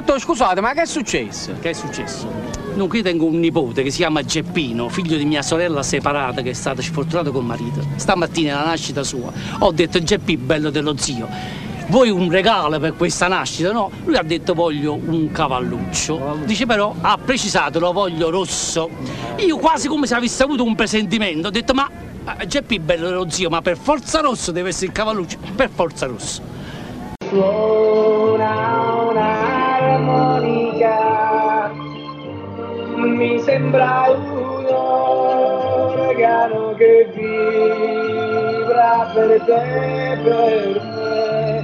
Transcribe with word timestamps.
Dottore, 0.00 0.18
scusate, 0.18 0.62
ma 0.62 0.72
che 0.72 0.82
è 0.82 0.86
successo? 0.86 1.52
Che 1.60 1.68
è 1.68 1.72
successo? 1.74 2.26
Dunque, 2.74 2.98
io 2.98 3.04
tengo 3.04 3.26
un 3.26 3.38
nipote 3.38 3.82
che 3.82 3.90
si 3.90 3.98
chiama 3.98 4.22
Geppino, 4.22 4.88
figlio 4.88 5.18
di 5.18 5.26
mia 5.26 5.42
sorella 5.42 5.82
separata 5.82 6.40
che 6.40 6.50
è 6.50 6.54
stata 6.54 6.80
sfortunata 6.80 7.30
col 7.30 7.44
marito. 7.44 7.84
Stamattina, 7.96 8.58
alla 8.58 8.70
nascita 8.70 9.02
sua, 9.02 9.30
ho 9.58 9.70
detto 9.72 10.02
Geppi, 10.02 10.38
bello 10.38 10.70
dello 10.70 10.96
zio, 10.96 11.28
vuoi 11.88 12.08
un 12.08 12.30
regalo 12.30 12.78
per 12.78 12.96
questa 12.96 13.28
nascita? 13.28 13.72
No? 13.72 13.90
Lui 14.06 14.16
ha 14.16 14.22
detto 14.22 14.54
voglio 14.54 14.94
un 14.94 15.30
cavalluccio. 15.30 16.38
Dice 16.46 16.64
però, 16.64 16.94
ha 16.98 17.18
precisato, 17.22 17.78
lo 17.78 17.92
voglio 17.92 18.30
rosso. 18.30 18.88
Io 19.36 19.58
quasi 19.58 19.86
come 19.86 20.06
se 20.06 20.14
avessi 20.14 20.40
avuto 20.42 20.64
un 20.64 20.74
presentimento, 20.74 21.48
ho 21.48 21.50
detto 21.50 21.74
ma 21.74 21.90
eh, 22.38 22.46
Geppi, 22.46 22.78
bello 22.78 23.08
dello 23.08 23.28
zio, 23.28 23.50
ma 23.50 23.60
per 23.60 23.76
forza 23.76 24.20
rosso 24.20 24.50
deve 24.50 24.70
essere 24.70 24.86
il 24.86 24.92
cavalluccio, 24.92 25.36
per 25.54 25.68
forza 25.68 26.06
rosso. 26.06 26.40
Suona 27.28 28.89
mi 33.20 33.38
sembra 33.40 34.08
un 34.08 34.64
uragano 34.64 36.74
che 36.74 37.10
vibra 37.14 39.10
per 39.12 39.42
te, 39.44 40.18
per 40.24 40.80
me, 40.80 41.60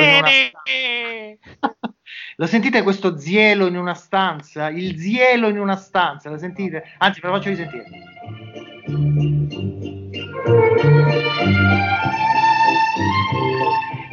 Lo 2.35 2.45
sentite 2.45 2.83
questo 2.83 3.17
zielo 3.17 3.67
in 3.67 3.77
una 3.77 3.93
stanza? 3.93 4.67
Il 4.67 4.99
zielo 4.99 5.47
in 5.47 5.59
una 5.59 5.77
stanza, 5.77 6.29
lo 6.29 6.37
sentite? 6.37 6.83
Anzi, 6.97 7.21
ve 7.21 7.29
lo 7.29 7.35
faccio 7.35 7.47
risentire. 7.47 7.85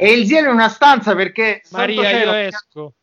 E 0.01 0.13
il 0.13 0.25
zielo 0.25 0.47
in 0.47 0.53
una 0.53 0.69
stanza 0.69 1.13
perché... 1.13 1.61
Maria, 1.71 2.09
cielo- 2.09 2.31
io 2.31 2.37
esco. 2.37 2.93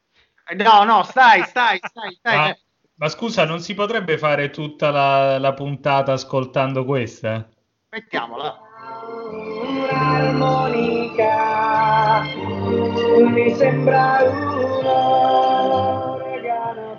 No, 0.57 0.85
no, 0.85 1.03
stai, 1.03 1.43
stai, 1.45 1.79
stai, 1.83 2.15
stai. 2.15 2.37
Ma, 2.37 2.57
ma 2.95 3.09
scusa, 3.09 3.45
non 3.45 3.61
si 3.61 3.75
potrebbe 3.75 4.17
fare 4.17 4.51
tutta 4.51 4.91
la, 4.91 5.39
la 5.39 5.53
puntata 5.53 6.13
ascoltando 6.13 6.85
questa? 6.85 7.47
Mettiamola. 7.91 8.61
Un'armonica, 9.63 12.23
mi 13.29 13.55
sembra 13.55 14.56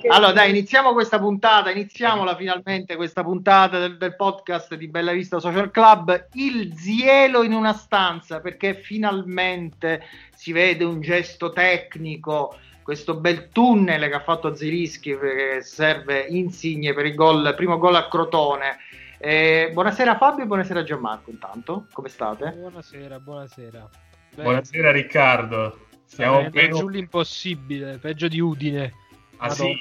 Allora, 0.09 0.31
dai, 0.31 0.49
iniziamo 0.49 0.93
questa 0.93 1.19
puntata, 1.19 1.69
iniziamola 1.69 2.35
finalmente 2.35 2.95
questa 2.95 3.23
puntata 3.23 3.77
del, 3.77 3.97
del 3.97 4.15
podcast 4.15 4.75
di 4.75 4.87
Bella 4.87 5.11
Vista 5.11 5.39
Social 5.39 5.69
Club, 5.69 6.27
il 6.33 6.73
zielo 6.75 7.43
in 7.43 7.53
una 7.53 7.73
stanza, 7.73 8.39
perché 8.39 8.73
finalmente 8.75 10.01
si 10.33 10.51
vede 10.53 10.85
un 10.85 11.01
gesto 11.01 11.51
tecnico, 11.51 12.57
questo 12.83 13.15
bel 13.15 13.49
tunnel 13.49 14.07
che 14.07 14.15
ha 14.15 14.21
fatto 14.21 14.55
Zelischi 14.55 15.17
che 15.17 15.59
serve 15.61 16.25
insigne 16.29 16.93
per 16.93 17.05
il 17.05 17.15
gol, 17.15 17.53
primo 17.55 17.77
gol 17.77 17.95
a 17.95 18.07
Crotone. 18.07 18.77
Eh, 19.19 19.71
buonasera 19.73 20.15
Fabio 20.17 20.43
e 20.43 20.47
buonasera 20.47 20.83
Gianmarco 20.83 21.31
intanto, 21.31 21.87
come 21.91 22.07
state? 22.07 22.51
Buonasera, 22.55 23.19
buonasera. 23.19 23.89
Beh, 24.35 24.43
Buonasera 24.43 24.91
Riccardo. 24.91 25.79
Siamo 26.05 26.49
ben- 26.49 26.71
giù 26.71 26.87
l'impossibile, 26.87 27.97
peggio 27.97 28.29
di 28.29 28.39
Udine. 28.39 28.93
Ah, 29.37 29.49
sì? 29.49 29.77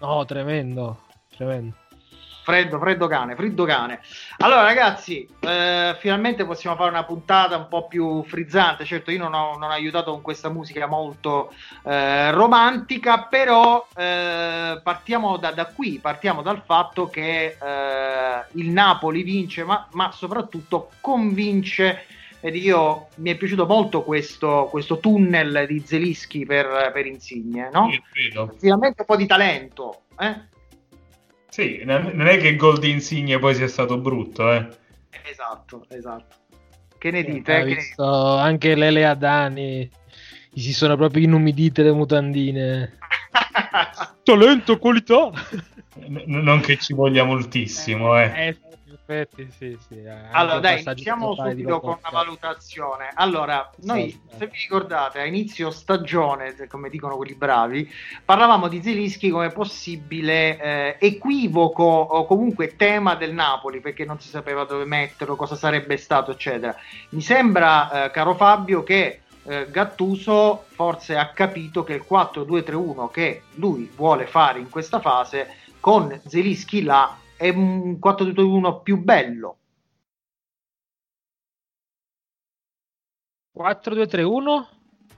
No, 0.00 0.24
tremendo, 0.24 1.02
tremendo. 1.36 1.74
Freddo, 2.46 2.78
freddo 2.78 3.08
cane, 3.08 3.34
freddo 3.34 3.64
cane. 3.64 4.00
Allora, 4.38 4.62
ragazzi, 4.62 5.28
eh, 5.40 5.96
finalmente 5.98 6.44
possiamo 6.44 6.76
fare 6.76 6.90
una 6.90 7.02
puntata 7.02 7.56
un 7.56 7.66
po' 7.66 7.88
più 7.88 8.22
frizzante. 8.22 8.84
Certo, 8.84 9.10
io 9.10 9.18
non 9.18 9.34
ho, 9.34 9.56
non 9.58 9.70
ho 9.70 9.72
aiutato 9.72 10.12
con 10.12 10.22
questa 10.22 10.48
musica 10.48 10.86
molto 10.86 11.52
eh, 11.82 12.30
romantica, 12.30 13.24
però 13.24 13.84
eh, 13.96 14.80
partiamo 14.80 15.38
da, 15.38 15.50
da 15.50 15.66
qui, 15.66 15.98
partiamo 15.98 16.42
dal 16.42 16.62
fatto 16.64 17.08
che 17.08 17.56
eh, 17.60 18.44
il 18.52 18.70
Napoli 18.70 19.24
vince, 19.24 19.64
ma, 19.64 19.88
ma 19.92 20.12
soprattutto 20.12 20.90
convince. 21.00 22.06
Ed 22.40 22.54
io 22.56 23.08
mi 23.16 23.30
è 23.30 23.36
piaciuto 23.36 23.66
molto 23.66 24.02
questo, 24.02 24.68
questo 24.70 24.98
tunnel 24.98 25.66
di 25.66 25.82
Zelischi 25.84 26.44
per, 26.44 26.90
per 26.92 27.06
Insigne, 27.06 27.70
no? 27.72 27.88
Finalmente 28.58 29.00
un 29.00 29.06
po' 29.06 29.16
di 29.16 29.26
talento, 29.26 30.02
eh? 30.18 30.54
Sì, 31.48 31.80
non 31.84 32.26
è 32.26 32.36
che 32.38 32.48
il 32.48 32.56
gol 32.56 32.78
di 32.78 32.90
Insigne 32.90 33.38
poi 33.38 33.54
sia 33.54 33.68
stato 33.68 33.98
brutto, 33.98 34.52
eh. 34.52 34.66
Esatto, 35.24 35.86
esatto. 35.88 36.36
Che 36.98 37.10
ne 37.10 37.24
dite? 37.24 37.54
Hai 37.54 37.74
Che 37.74 37.94
ne- 37.96 38.04
anche 38.06 38.74
Lele 38.74 39.06
Adani, 39.06 39.90
gli 40.50 40.60
si 40.60 40.72
sono 40.72 40.96
proprio 40.96 41.24
inumidite 41.24 41.82
le 41.82 41.92
mutandine. 41.92 42.98
Talento, 44.22 44.78
qualità. 44.78 45.30
N- 46.08 46.24
non 46.26 46.60
che 46.60 46.76
ci 46.76 46.92
voglia 46.92 47.24
moltissimo, 47.24 48.18
eh. 48.18 48.48
Eh, 48.48 48.56
effetti, 49.06 49.48
sì, 49.56 49.78
sì. 49.86 50.06
anche 50.06 50.28
Allora, 50.32 50.58
dai, 50.58 50.82
iniziamo 50.82 51.34
subito 51.34 51.80
con 51.80 51.90
una 51.90 51.98
Lobotka. 52.02 52.10
valutazione. 52.10 53.10
Allora, 53.14 53.70
noi, 53.82 54.06
Esatto. 54.08 54.36
se 54.38 54.46
vi 54.46 54.58
ricordate, 54.58 55.20
a 55.20 55.24
inizio 55.24 55.70
stagione, 55.70 56.54
come 56.68 56.90
dicono 56.90 57.16
quelli 57.16 57.34
bravi, 57.34 57.88
parlavamo 58.24 58.68
di 58.68 58.82
Zelischi 58.82 59.30
come 59.30 59.50
possibile 59.50 60.60
eh, 60.60 60.96
equivoco 60.98 61.84
o 61.84 62.26
comunque 62.26 62.76
tema 62.76 63.14
del 63.14 63.32
Napoli, 63.32 63.80
perché 63.80 64.04
non 64.04 64.18
si 64.20 64.28
sapeva 64.28 64.64
dove 64.64 64.84
metterlo, 64.84 65.36
cosa 65.36 65.54
sarebbe 65.54 65.96
stato, 65.96 66.32
eccetera. 66.32 66.74
Mi 67.10 67.20
sembra, 67.22 68.06
eh, 68.06 68.10
caro 68.10 68.34
Fabio, 68.34 68.82
che 68.82 69.20
eh, 69.44 69.68
Gattuso 69.70 70.64
forse 70.74 71.16
ha 71.16 71.28
capito 71.28 71.84
che 71.84 71.94
il 71.94 72.04
4-2-3-1 72.08 73.10
che 73.10 73.42
lui 73.54 73.88
vuole 73.94 74.26
fare 74.26 74.58
in 74.58 74.68
questa 74.68 74.98
fase 74.98 75.54
con 75.78 76.20
Zelischi 76.26 76.82
là 76.82 77.16
è 77.36 77.50
un 77.50 77.98
4-2-1 78.02 78.82
più 78.82 79.02
bello 79.02 79.58
4-2-3-1? 83.56 84.74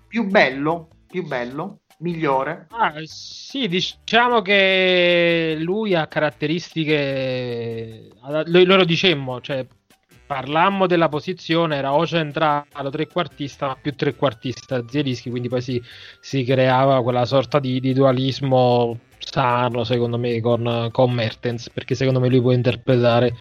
più 0.08 0.26
bello, 0.26 0.88
più 1.06 1.24
bello, 1.24 1.80
migliore. 1.98 2.66
Ah, 2.70 2.94
sì, 3.04 3.68
diciamo 3.68 4.42
che 4.42 5.56
lui 5.60 5.94
ha 5.94 6.06
caratteristiche. 6.06 8.10
Noi 8.46 8.64
loro 8.64 8.84
dicemmo, 8.84 9.40
cioè 9.40 9.66
parlammo 10.26 10.86
della 10.86 11.08
posizione, 11.08 11.76
era 11.76 11.94
o 11.94 12.06
centrale 12.06 12.66
o 12.74 12.90
trequartista, 12.90 13.68
ma 13.68 13.76
più 13.76 13.94
trequartista 13.94 14.82
Zielinski, 14.86 15.30
quindi 15.30 15.48
poi 15.48 15.62
si, 15.62 15.82
si 16.20 16.44
creava 16.44 17.02
quella 17.02 17.24
sorta 17.24 17.58
di, 17.58 17.80
di 17.80 17.92
dualismo 17.92 18.98
sano, 19.30 19.84
secondo 19.84 20.18
me, 20.18 20.40
con, 20.40 20.88
con 20.92 21.12
Mertens, 21.12 21.70
perché 21.70 21.94
secondo 21.94 22.20
me 22.20 22.28
lui 22.28 22.40
può 22.40 22.52
interpretare 22.52 23.34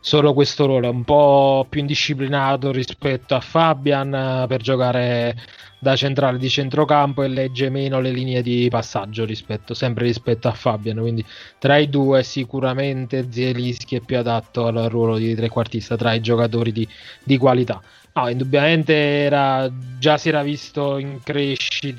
solo 0.00 0.32
questo 0.32 0.66
ruolo, 0.66 0.90
un 0.90 1.04
po' 1.04 1.66
più 1.68 1.80
indisciplinato 1.80 2.72
rispetto 2.72 3.34
a 3.34 3.40
Fabian 3.40 4.14
eh, 4.14 4.46
per 4.48 4.62
giocare 4.62 5.36
da 5.78 5.96
centrale 5.96 6.36
di 6.38 6.48
centrocampo 6.48 7.22
e 7.22 7.28
legge 7.28 7.70
meno 7.70 8.00
le 8.00 8.10
linee 8.10 8.42
di 8.42 8.68
passaggio 8.70 9.24
rispetto, 9.24 9.72
sempre 9.72 10.04
rispetto 10.04 10.48
a 10.48 10.52
Fabian. 10.52 10.98
Quindi 10.98 11.24
tra 11.58 11.76
i 11.76 11.88
due 11.88 12.22
sicuramente 12.22 13.26
Zielinski 13.30 13.96
è 13.96 14.00
più 14.00 14.18
adatto 14.18 14.66
al 14.66 14.88
ruolo 14.88 15.16
di 15.16 15.34
trequartista 15.34 15.96
tra 15.96 16.12
i 16.12 16.20
giocatori 16.20 16.72
di, 16.72 16.86
di 17.22 17.36
qualità. 17.38 17.80
No, 18.12 18.28
indubbiamente 18.28 18.92
era, 18.94 19.70
già 19.98 20.18
si 20.18 20.28
era 20.28 20.42
visto 20.42 20.98
in 20.98 21.20
crescita 21.22 21.98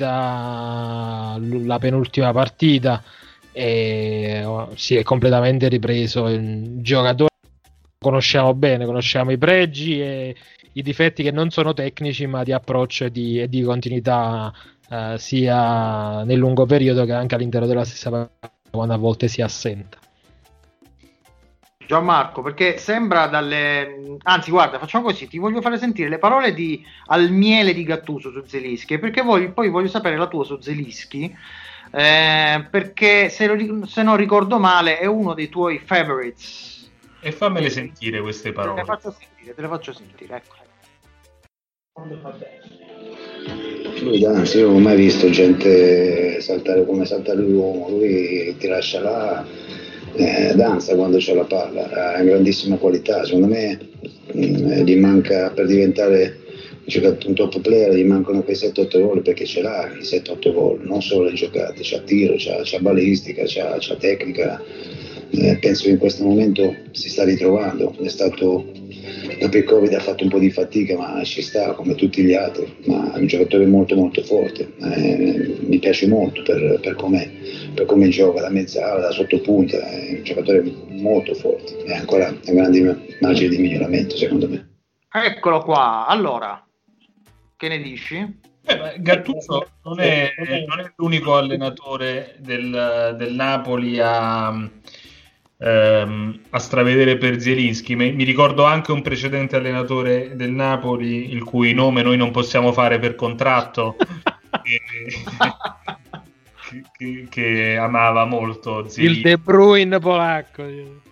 la 1.39 1.79
penultima 1.79 2.31
partita 2.33 3.01
e 3.51 4.43
oh, 4.45 4.71
si 4.75 4.95
è 4.95 5.03
completamente 5.03 5.67
ripreso 5.67 6.27
il 6.27 6.81
giocatore 6.81 7.29
conosciamo 7.99 8.55
bene, 8.55 8.85
conosciamo 8.85 9.31
i 9.31 9.37
pregi 9.37 10.01
e 10.01 10.35
i 10.73 10.81
difetti 10.81 11.21
che 11.21 11.31
non 11.31 11.51
sono 11.51 11.73
tecnici 11.73 12.25
ma 12.25 12.43
di 12.43 12.51
approccio 12.51 13.05
e 13.05 13.11
di, 13.11 13.39
e 13.39 13.47
di 13.47 13.61
continuità 13.61 14.51
eh, 14.89 15.15
sia 15.17 16.23
nel 16.23 16.37
lungo 16.37 16.65
periodo 16.65 17.05
che 17.05 17.13
anche 17.13 17.35
all'interno 17.35 17.67
della 17.67 17.85
stessa 17.85 18.09
partita 18.09 18.51
quando 18.71 18.93
a 18.93 18.97
volte 18.97 19.27
si 19.27 19.41
assenta. 19.41 19.99
Gianmarco, 21.85 22.41
perché 22.41 22.77
sembra 22.77 23.27
dalle... 23.27 24.17
Anzi, 24.23 24.49
guarda, 24.49 24.79
facciamo 24.79 25.03
così, 25.03 25.27
ti 25.27 25.37
voglio 25.37 25.61
fare 25.61 25.77
sentire 25.77 26.07
le 26.07 26.19
parole 26.19 26.53
di 26.53 26.81
al 27.07 27.29
miele 27.31 27.73
di 27.73 27.83
Gattuso 27.83 28.31
su 28.31 28.43
Zelischi, 28.45 28.97
perché 28.97 29.21
voglio- 29.21 29.51
poi 29.51 29.69
voglio 29.69 29.89
sapere 29.89 30.15
la 30.15 30.27
tua 30.27 30.45
su 30.45 30.57
Zelischi, 30.61 31.35
eh, 31.91 32.65
perché 32.69 33.29
se, 33.29 33.47
lo 33.47 33.85
se 33.85 34.03
non 34.03 34.15
ricordo 34.15 34.59
male 34.59 34.97
è 34.97 35.05
uno 35.05 35.33
dei 35.33 35.49
tuoi 35.49 35.79
favorites. 35.83 36.89
E 37.21 37.31
fammele 37.31 37.69
sentire 37.69 38.21
queste 38.21 38.51
Te 38.51 38.57
le 38.57 38.63
parole. 38.63 38.83
faccio 38.83 39.11
sentire, 39.11 39.53
te 39.53 39.61
le 39.61 39.67
faccio 39.67 39.93
sentire, 39.93 40.35
ecco. 40.35 40.55
Fluidanza, 43.95 44.57
io 44.57 44.67
non 44.67 44.75
ho 44.75 44.79
mai 44.79 44.95
visto 44.95 45.29
gente 45.29 46.39
saltare 46.41 46.85
come 46.85 47.05
salta 47.05 47.33
l'uomo, 47.33 47.89
lui 47.89 48.55
ti 48.57 48.67
lascia 48.67 49.01
là 49.01 49.45
eh, 50.13 50.53
danza 50.55 50.95
quando 50.95 51.17
c'è 51.17 51.33
la 51.33 51.43
palla, 51.43 52.15
ha 52.15 52.23
grandissima 52.23 52.77
qualità, 52.77 53.23
secondo 53.25 53.47
me 53.47 53.77
mh, 54.33 54.81
gli 54.83 54.95
manca 54.97 55.51
per 55.51 55.67
diventare 55.67 56.37
giocatore 56.85 57.27
un 57.27 57.35
top 57.35 57.61
player, 57.61 57.93
gli 57.93 58.03
mancano 58.03 58.43
quei 58.43 58.55
7-8 58.55 59.01
gol 59.01 59.21
perché 59.21 59.45
ce 59.45 59.61
l'ha 59.61 59.87
i 59.87 60.01
7-8 60.01 60.53
gol, 60.53 60.79
non 60.83 61.01
solo 61.01 61.25
le 61.25 61.33
giocate, 61.33 61.81
c'ha 61.81 61.99
tiro, 61.99 62.35
c'ha, 62.37 62.61
c'ha 62.63 62.79
balistica, 62.79 63.43
c'ha, 63.45 63.77
c'ha 63.79 63.95
tecnica, 63.95 64.61
eh, 65.31 65.57
penso 65.59 65.85
che 65.85 65.91
in 65.91 65.97
questo 65.97 66.23
momento 66.23 66.75
si 66.91 67.09
sta 67.09 67.23
ritrovando, 67.23 67.95
è 68.01 68.09
stato 68.09 68.65
dopo 69.39 69.57
il 69.57 69.63
Covid 69.63 69.93
ha 69.93 69.99
fatto 69.99 70.23
un 70.23 70.29
po' 70.29 70.39
di 70.39 70.51
fatica 70.51 70.97
ma 70.97 71.23
ci 71.23 71.41
sta 71.41 71.71
come 71.73 71.95
tutti 71.95 72.23
gli 72.23 72.33
altri, 72.33 72.71
ma 72.85 73.13
è 73.13 73.17
un 73.17 73.27
giocatore 73.27 73.65
molto 73.65 73.95
molto 73.95 74.21
forte, 74.23 74.71
eh, 74.81 75.57
mi 75.61 75.79
piace 75.79 76.07
molto 76.07 76.41
per, 76.43 76.79
per 76.81 76.95
per 77.73 77.85
come 77.85 78.09
gioca 78.09 78.41
da 78.41 78.49
mezzala, 78.49 78.99
da 78.99 79.11
sottopunta, 79.11 79.77
è 79.77 80.15
un 80.17 80.23
giocatore 80.23 80.63
molto 80.89 81.33
forte, 81.33 81.83
è 81.85 81.93
ancora 81.93 82.27
un 82.29 82.55
grande 82.55 83.17
margine 83.19 83.49
di 83.49 83.57
miglioramento 83.57 84.15
secondo 84.17 84.47
me. 84.47 84.69
Eccolo 85.13 85.61
qua, 85.61 86.05
allora, 86.07 86.60
che 87.61 87.67
ne 87.67 87.79
dici? 87.79 88.15
Eh, 88.15 88.95
Gattuso 88.97 89.67
non 89.83 89.99
è, 89.99 90.33
non 90.67 90.79
è 90.79 90.91
l'unico 90.95 91.37
allenatore 91.37 92.37
del, 92.39 93.13
del 93.15 93.33
Napoli 93.35 93.99
a, 93.99 94.67
ehm, 95.59 96.39
a 96.49 96.57
stravedere 96.57 97.17
per 97.17 97.39
Zielinski. 97.39 97.95
Mi, 97.95 98.13
mi 98.13 98.23
ricordo 98.23 98.63
anche 98.63 98.91
un 98.91 99.03
precedente 99.03 99.57
allenatore 99.57 100.35
del 100.35 100.49
Napoli, 100.49 101.31
il 101.31 101.43
cui 101.43 101.73
nome 101.73 102.01
noi 102.01 102.17
non 102.17 102.31
possiamo 102.31 102.71
fare 102.71 102.97
per 102.97 103.13
contratto, 103.13 103.95
che, 104.63 104.81
che- 106.97 107.27
che 107.29 107.77
amava 107.77 108.25
molto 108.25 108.89
Zielinski 108.89 109.19
Il 109.19 109.21
De 109.21 109.37
Bruyne 109.37 109.99
polacco. 109.99 110.63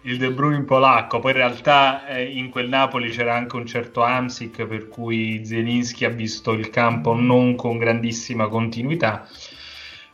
Il 0.10 0.18
De 0.18 0.32
Bruyne 0.32 0.64
polacco, 0.64 1.20
poi 1.20 1.32
in 1.32 1.38
realtà 1.38 2.08
eh, 2.08 2.24
in 2.24 2.50
quel 2.50 2.68
Napoli 2.68 3.12
c'era 3.12 3.36
anche 3.36 3.56
un 3.56 3.68
certo 3.68 4.02
Amsic 4.02 4.66
per 4.66 4.88
cui 4.88 5.46
Zelinski 5.46 6.04
ha 6.04 6.10
visto 6.10 6.52
il 6.54 6.72
campo 6.72 7.14
non 7.14 7.56
con 7.56 7.78
grandissima 7.78 8.48
continuità, 8.48 9.28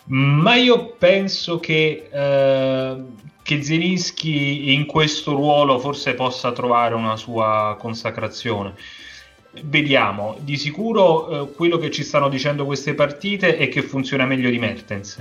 ma 0.08 0.56
io 0.56 0.96
penso 0.98 1.60
che, 1.62 2.10
eh, 2.12 3.04
che 3.42 3.64
Zelinski 3.64 4.74
in 4.74 4.86
questo 4.86 5.32
ruolo 5.32 5.80
forse 5.80 6.14
possa 6.14 6.52
trovare 6.52 6.94
una 6.94 7.16
sua 7.16 7.78
consacrazione. 7.80 8.74
Vediamo, 9.64 10.38
di 10.42 10.58
sicuro 10.58 11.52
eh, 11.52 11.54
quello 11.54 11.78
che 11.78 11.90
ci 11.90 12.04
stanno 12.04 12.28
dicendo 12.28 12.66
queste 12.66 12.94
partite 12.94 13.56
è 13.56 13.70
che 13.70 13.82
funziona 13.84 14.26
meglio 14.26 14.50
di 14.50 14.60
Mertens. 14.60 15.18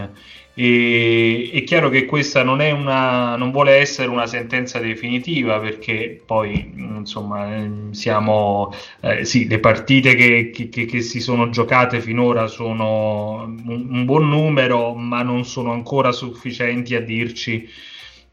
E, 0.52 1.50
è 1.52 1.62
chiaro 1.62 1.88
che 1.88 2.04
questa 2.04 2.42
non, 2.42 2.58
una, 2.60 3.36
non 3.36 3.52
vuole 3.52 3.74
essere 3.76 4.08
una 4.08 4.26
sentenza 4.26 4.80
definitiva 4.80 5.60
perché 5.60 6.20
poi 6.24 6.72
insomma 6.76 7.54
eh, 7.56 7.70
siamo 7.92 8.72
eh, 9.02 9.24
sì, 9.24 9.46
le 9.46 9.60
partite 9.60 10.14
che, 10.16 10.50
che- 10.50 10.68
che- 10.68 10.84
che 10.84 11.00
si 11.00 11.20
sono 11.20 11.48
giocate 11.50 12.00
finora 12.00 12.48
sono 12.48 13.42
un, 13.44 13.86
un 13.90 14.04
buon 14.04 14.28
numero, 14.28 14.94
ma 14.94 15.22
non 15.22 15.44
sono 15.44 15.70
ancora 15.72 16.10
sufficienti 16.10 16.96
a 16.96 17.00
dirci 17.00 17.68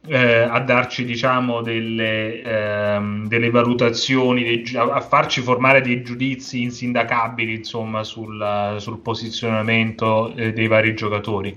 eh, 0.07 0.42
a 0.42 0.59
darci 0.59 1.06
diciamo 1.06 1.62
delle, 1.62 2.42
ehm, 2.42 3.27
delle 3.27 3.50
valutazioni, 3.50 4.44
dei 4.44 4.75
a, 4.75 4.94
a 4.94 5.01
farci 5.01 5.42
formare 5.42 5.81
dei 5.81 6.01
giudizi 6.01 6.63
insindacabili 6.63 7.56
insomma 7.56 8.03
sul, 8.03 8.75
sul 8.80 9.00
posizionamento 9.00 10.33
eh, 10.36 10.53
dei 10.53 10.68
vari 10.68 10.95
giocatori. 10.95 11.56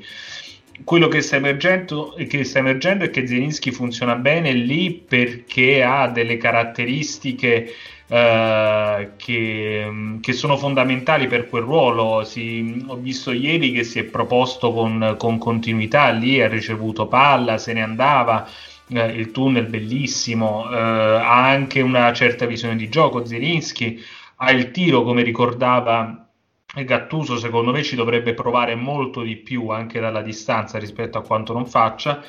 Quello 0.82 1.06
che 1.06 1.20
sta, 1.20 1.40
che 1.40 2.44
sta 2.44 2.58
emergendo 2.58 3.04
è 3.04 3.10
che 3.10 3.26
Zelinski 3.26 3.70
funziona 3.70 4.16
bene 4.16 4.52
lì 4.52 4.92
perché 4.92 5.84
ha 5.84 6.08
delle 6.08 6.36
caratteristiche 6.36 7.72
eh, 8.16 9.12
che, 9.16 10.18
che 10.20 10.32
sono 10.32 10.56
fondamentali 10.56 11.26
per 11.26 11.48
quel 11.48 11.62
ruolo. 11.62 12.24
Si- 12.24 12.84
ho 12.86 12.96
visto 12.96 13.32
ieri 13.32 13.72
che 13.72 13.84
si 13.84 13.98
è 13.98 14.04
proposto 14.04 14.72
con, 14.72 15.14
con 15.18 15.38
continuità 15.38 16.10
lì, 16.10 16.40
ha 16.40 16.48
ricevuto 16.48 17.06
palla, 17.08 17.58
se 17.58 17.72
ne 17.72 17.82
andava. 17.82 18.46
eh, 18.88 19.06
il 19.12 19.30
tunnel 19.30 19.66
bellissimo, 19.66 20.70
eh, 20.70 20.76
ha 20.76 21.48
anche 21.48 21.80
una 21.80 22.12
certa 22.12 22.46
visione 22.46 22.76
di 22.76 22.88
gioco. 22.88 23.24
Zelinski 23.24 23.98
ha 24.36 24.50
il 24.50 24.70
tiro, 24.70 25.02
come 25.02 25.22
ricordava 25.22 26.18
Gattuso, 26.84 27.36
secondo 27.38 27.70
me 27.70 27.82
ci 27.82 27.94
dovrebbe 27.96 28.34
provare 28.34 28.74
molto 28.74 29.22
di 29.22 29.36
più 29.36 29.68
anche 29.68 30.00
dalla 30.00 30.22
distanza 30.22 30.78
rispetto 30.78 31.18
a 31.18 31.22
quanto 31.22 31.52
non 31.52 31.66
faccia. 31.66 32.22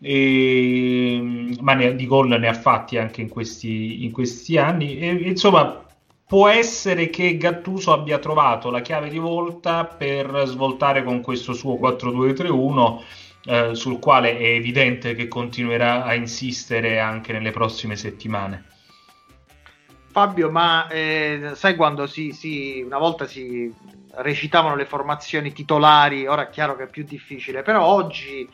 E, 0.00 1.56
ma 1.60 1.74
ne- 1.74 1.94
di 1.96 2.06
gol 2.06 2.28
ne 2.28 2.48
ha 2.48 2.54
fatti 2.54 2.98
anche 2.98 3.20
in 3.20 3.28
questi, 3.28 4.04
in 4.04 4.12
questi 4.12 4.56
anni. 4.58 4.98
E, 4.98 5.10
insomma, 5.10 5.84
può 6.26 6.48
essere 6.48 7.08
che 7.10 7.36
Gattuso 7.36 7.92
abbia 7.92 8.18
trovato 8.18 8.70
la 8.70 8.80
chiave 8.80 9.08
di 9.08 9.18
volta 9.18 9.84
per 9.84 10.42
svoltare 10.46 11.02
con 11.02 11.20
questo 11.20 11.52
suo 11.52 11.76
4-2-3-1, 11.76 13.02
eh, 13.44 13.74
sul 13.74 13.98
quale 13.98 14.36
è 14.36 14.48
evidente 14.48 15.14
che 15.14 15.26
continuerà 15.26 16.04
a 16.04 16.14
insistere 16.14 16.98
anche 16.98 17.32
nelle 17.32 17.50
prossime 17.50 17.96
settimane. 17.96 18.64
Fabio, 20.10 20.50
ma 20.50 20.88
eh, 20.88 21.52
sai 21.54 21.76
quando 21.76 22.06
si, 22.06 22.32
si- 22.32 22.82
una 22.84 22.98
volta 22.98 23.26
si 23.26 23.72
recitavano 24.16 24.74
le 24.74 24.84
formazioni 24.84 25.52
titolari, 25.52 26.26
ora 26.26 26.48
è 26.48 26.50
chiaro 26.50 26.76
che 26.76 26.84
è 26.84 26.88
più 26.88 27.04
difficile, 27.04 27.62
però 27.62 27.84
oggi 27.84 28.48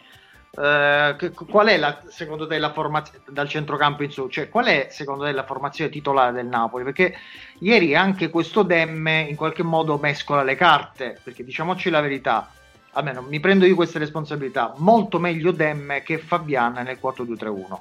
eh, 0.56 1.16
che- 1.18 1.32
qual 1.32 1.66
è 1.66 1.76
la, 1.76 2.00
secondo 2.08 2.46
te 2.46 2.58
la 2.58 2.72
formazione 2.72 3.24
dal 3.28 3.48
centrocampo 3.48 4.02
in 4.02 4.10
su? 4.10 4.28
Cioè, 4.28 4.48
qual 4.48 4.66
è 4.66 4.88
secondo 4.90 5.24
te 5.24 5.32
la 5.32 5.44
formazione 5.44 5.90
titolare 5.90 6.32
del 6.32 6.46
Napoli? 6.46 6.84
Perché 6.84 7.14
ieri 7.60 7.94
anche 7.96 8.30
questo 8.30 8.62
Demme 8.62 9.26
in 9.28 9.36
qualche 9.36 9.62
modo 9.62 9.98
mescola 9.98 10.42
le 10.42 10.54
carte, 10.54 11.18
perché 11.22 11.44
diciamoci 11.44 11.90
la 11.90 12.00
verità, 12.00 12.50
almeno 12.92 13.22
mi 13.22 13.40
prendo 13.40 13.66
io 13.66 13.74
queste 13.74 13.98
responsabilità, 13.98 14.74
molto 14.78 15.18
meglio 15.18 15.50
Demme 15.50 16.02
che 16.02 16.18
Fabian 16.18 16.74
nel 16.84 16.98
4-2-3-1. 17.02 17.78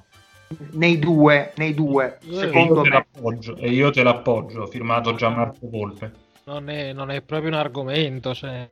Nei 0.74 1.00
due, 1.00 1.52
nei 1.56 1.74
due, 1.74 2.19
secondo 2.30 2.76
io 2.76 2.81
te 2.81 2.90
me. 2.90 2.96
l'appoggio, 2.96 3.56
e 3.58 3.69
io 3.72 3.90
te 3.92 4.04
l'appoggio, 4.04 4.68
firmato 4.68 5.16
Gianmarco 5.16 5.68
Volpe. 5.69 6.12
Non 6.46 6.69
è, 6.69 6.94
non 6.94 7.10
è 7.10 7.22
proprio 7.22 7.50
un 7.50 7.56
argomento, 7.56 8.36
cioè, 8.36 8.69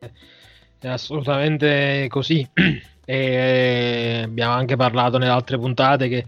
è 0.80 0.88
assolutamente 0.88 2.08
così. 2.10 2.48
E 3.12 4.22
abbiamo 4.24 4.54
anche 4.54 4.78
parlato 4.78 5.18
nelle 5.18 5.32
altre 5.32 5.58
puntate 5.58 6.08
che 6.08 6.16
il 6.16 6.26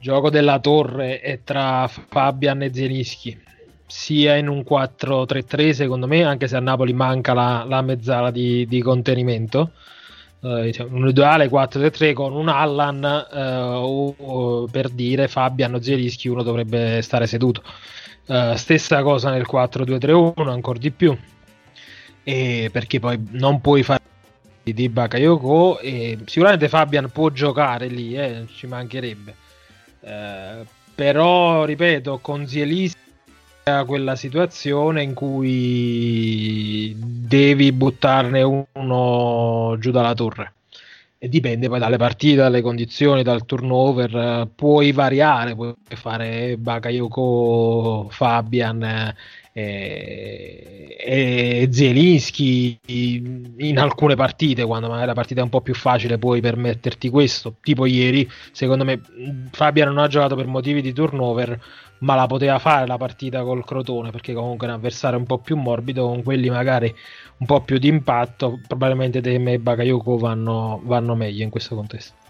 gioco 0.00 0.30
della 0.30 0.58
torre 0.60 1.20
è 1.20 1.40
tra 1.44 1.86
Fabian 1.88 2.62
e 2.62 2.72
Zielinski, 2.72 3.38
sia 3.84 4.34
in 4.36 4.48
un 4.48 4.64
4-3-3 4.66 5.72
secondo 5.72 6.06
me, 6.06 6.24
anche 6.24 6.48
se 6.48 6.56
a 6.56 6.60
Napoli 6.60 6.94
manca 6.94 7.34
la, 7.34 7.66
la 7.68 7.82
mezzala 7.82 8.30
di, 8.30 8.66
di 8.66 8.80
contenimento. 8.80 9.72
Eh, 10.40 10.62
diciamo, 10.62 10.96
un 10.96 11.06
ideale 11.06 11.50
4-3-3 11.50 12.14
con 12.14 12.32
un 12.32 12.48
Allan 12.48 13.04
eh, 13.04 13.40
o, 13.74 14.14
o 14.16 14.66
per 14.68 14.88
dire 14.88 15.28
Fabian 15.28 15.74
o 15.74 15.82
Zielinski 15.82 16.28
uno 16.28 16.42
dovrebbe 16.42 17.02
stare 17.02 17.26
seduto. 17.26 17.62
Eh, 18.26 18.54
stessa 18.56 19.02
cosa 19.02 19.28
nel 19.28 19.46
4-2-3-1, 19.46 20.48
ancora 20.48 20.78
di 20.78 20.90
più. 20.92 21.14
E 22.24 22.70
perché 22.72 23.00
poi 23.00 23.22
non 23.32 23.60
puoi 23.60 23.82
fare 23.82 24.00
di 24.72 24.88
Bakayoko 24.88 25.78
e 25.78 26.18
sicuramente 26.26 26.68
Fabian 26.68 27.10
può 27.10 27.30
giocare 27.30 27.86
lì, 27.86 28.16
eh, 28.16 28.46
ci 28.52 28.66
mancherebbe. 28.66 29.34
Eh, 30.00 30.64
però, 30.94 31.64
ripeto, 31.64 32.18
con 32.20 32.46
Zielinski 32.46 32.98
a 33.64 33.84
quella 33.84 34.16
situazione 34.16 35.02
in 35.02 35.14
cui 35.14 36.94
devi 36.96 37.72
buttarne 37.72 38.66
uno 38.72 39.76
giù 39.78 39.90
dalla 39.90 40.14
torre. 40.14 40.52
E 41.18 41.28
dipende 41.28 41.68
poi 41.68 41.78
dalle 41.78 41.96
partite, 41.96 42.36
dalle 42.36 42.60
condizioni, 42.60 43.22
dal 43.22 43.46
turnover. 43.46 44.48
Puoi 44.54 44.92
variare, 44.92 45.54
puoi 45.54 45.74
fare 45.94 46.56
Bakayoko, 46.56 48.08
Fabian 48.10 49.14
e, 49.58 50.94
e 50.98 51.68
Zielinski 51.70 52.78
in 52.88 53.78
alcune 53.78 54.14
partite, 54.14 54.66
quando 54.66 54.88
magari 54.88 55.06
la 55.06 55.14
partita 55.14 55.40
è 55.40 55.44
un 55.44 55.48
po' 55.48 55.62
più 55.62 55.74
facile, 55.74 56.18
puoi 56.18 56.42
permetterti 56.42 57.08
questo. 57.08 57.54
Tipo 57.62 57.86
ieri, 57.86 58.28
secondo 58.52 58.84
me, 58.84 59.00
Fabian 59.50 59.88
non 59.88 59.98
ha 59.98 60.08
giocato 60.08 60.36
per 60.36 60.46
motivi 60.46 60.82
di 60.82 60.92
turnover, 60.92 61.58
ma 62.00 62.14
la 62.14 62.26
poteva 62.26 62.58
fare 62.58 62.86
la 62.86 62.98
partita 62.98 63.42
col 63.44 63.64
Crotone 63.64 64.10
perché 64.10 64.34
comunque 64.34 64.66
è 64.66 64.70
un 64.70 64.76
avversario 64.76 65.18
un 65.18 65.24
po' 65.24 65.38
più 65.38 65.56
morbido, 65.56 66.06
con 66.06 66.22
quelli 66.22 66.50
magari 66.50 66.94
un 67.38 67.46
po' 67.46 67.62
più 67.62 67.78
di 67.78 67.88
impatto. 67.88 68.60
Probabilmente 68.66 69.22
Temme 69.22 69.54
e 69.54 69.58
Bakayoko 69.58 70.18
vanno, 70.18 70.82
vanno 70.84 71.14
meglio 71.14 71.44
in 71.44 71.50
questo 71.50 71.74
contesto. 71.74 72.25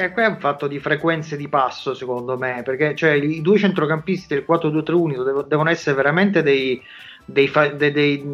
Che 0.00 0.12
qui 0.12 0.22
è 0.22 0.26
un 0.28 0.38
fatto 0.38 0.66
di 0.66 0.78
frequenze 0.78 1.36
di 1.36 1.46
passo, 1.46 1.92
secondo 1.92 2.38
me, 2.38 2.62
perché 2.64 2.94
cioè, 2.94 3.10
i 3.10 3.42
due 3.42 3.58
centrocampisti 3.58 4.32
del 4.32 4.46
4-2-3-1 4.48 5.22
devo- 5.22 5.42
devono 5.42 5.68
essere 5.68 5.94
veramente 5.94 6.42
dei, 6.42 6.80
dei, 7.26 7.50
dei- 7.76 7.92
dei- 7.92 8.24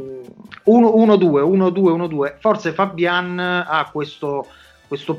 1-2, 0.63 1.43
1-2, 1.43 1.91
1-2. 1.91 2.37
Forse 2.39 2.71
Fabian 2.71 3.41
ha 3.41 3.89
questo, 3.91 4.47
questo 4.87 5.19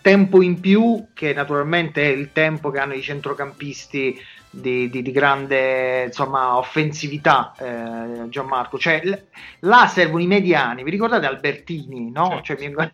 tempo 0.00 0.40
in 0.40 0.60
più 0.60 1.08
che 1.14 1.32
naturalmente 1.32 2.00
è 2.02 2.14
il 2.14 2.30
tempo 2.30 2.70
che 2.70 2.78
hanno 2.78 2.94
i 2.94 3.02
centrocampisti 3.02 4.16
di, 4.60 4.88
di, 4.90 5.02
di 5.02 5.10
grande 5.12 6.04
insomma, 6.04 6.56
offensività 6.56 7.54
eh, 7.58 8.28
Gianmarco 8.28 8.78
cioè 8.78 9.00
l- 9.04 9.22
là 9.60 9.86
servono 9.86 10.22
i 10.22 10.26
mediani 10.26 10.82
vi 10.82 10.90
ricordate 10.90 11.26
Albertini 11.26 12.10
no? 12.10 12.40
Certo. 12.42 12.56
Cioè, 12.56 12.68
mi- 12.68 12.92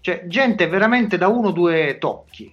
cioè, 0.00 0.24
gente 0.26 0.66
veramente 0.68 1.18
da 1.18 1.28
uno 1.28 1.48
o 1.48 1.52
due 1.52 1.98
tocchi 1.98 2.52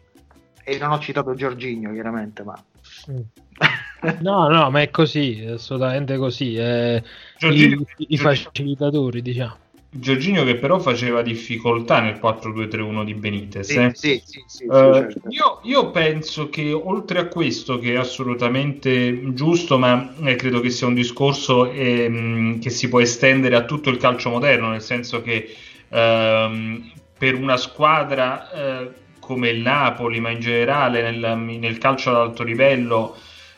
e 0.63 0.77
non 0.77 0.91
ho 0.91 0.99
citato 0.99 1.33
Giorginio 1.33 1.91
chiaramente 1.93 2.43
ma 2.43 2.61
No, 4.21 4.47
no, 4.47 4.69
ma 4.69 4.81
è 4.81 4.91
così, 4.91 5.41
è 5.41 5.51
assolutamente 5.51 6.17
così. 6.17 6.55
eh, 6.55 7.03
i, 7.49 7.85
i 8.09 8.17
facilitatori, 8.17 9.21
diciamo. 9.21 9.57
Giorginio 9.99 10.43
che 10.43 10.55
però 10.55 10.79
faceva 10.79 11.21
difficoltà 11.21 11.99
nel 12.01 12.19
4-2-3-1 12.19 13.03
di 13.03 13.13
Benitez. 13.13 13.69
eh. 13.71 13.91
sì, 13.93 14.21
sì, 14.25 14.43
sì, 14.47 14.63
Eh, 14.63 14.67
certo. 14.69 15.21
io, 15.29 15.59
io 15.63 15.91
penso 15.91 16.49
che 16.49 16.71
oltre 16.73 17.19
a 17.19 17.27
questo, 17.27 17.79
che 17.79 17.93
è 17.93 17.95
assolutamente 17.95 19.33
giusto, 19.33 19.77
ma 19.77 20.13
eh, 20.23 20.35
credo 20.35 20.59
che 20.59 20.69
sia 20.69 20.87
un 20.87 20.93
discorso 20.93 21.69
ehm, 21.71 22.59
che 22.59 22.69
si 22.69 22.89
può 22.89 22.99
estendere 22.99 23.55
a 23.55 23.65
tutto 23.65 23.89
il 23.89 23.97
calcio 23.97 24.29
moderno, 24.29 24.69
nel 24.69 24.81
senso 24.81 25.21
che 25.21 25.55
ehm, 25.89 26.91
per 27.17 27.35
una 27.35 27.57
squadra 27.57 28.51
eh, 28.51 28.91
come 29.19 29.49
il 29.49 29.59
Napoli, 29.61 30.19
ma 30.19 30.29
in 30.29 30.39
generale 30.39 31.01
nel, 31.11 31.37
nel 31.37 31.77
calcio 31.77 32.09
ad 32.11 32.15
alto 32.17 32.43
livello, 32.43 33.15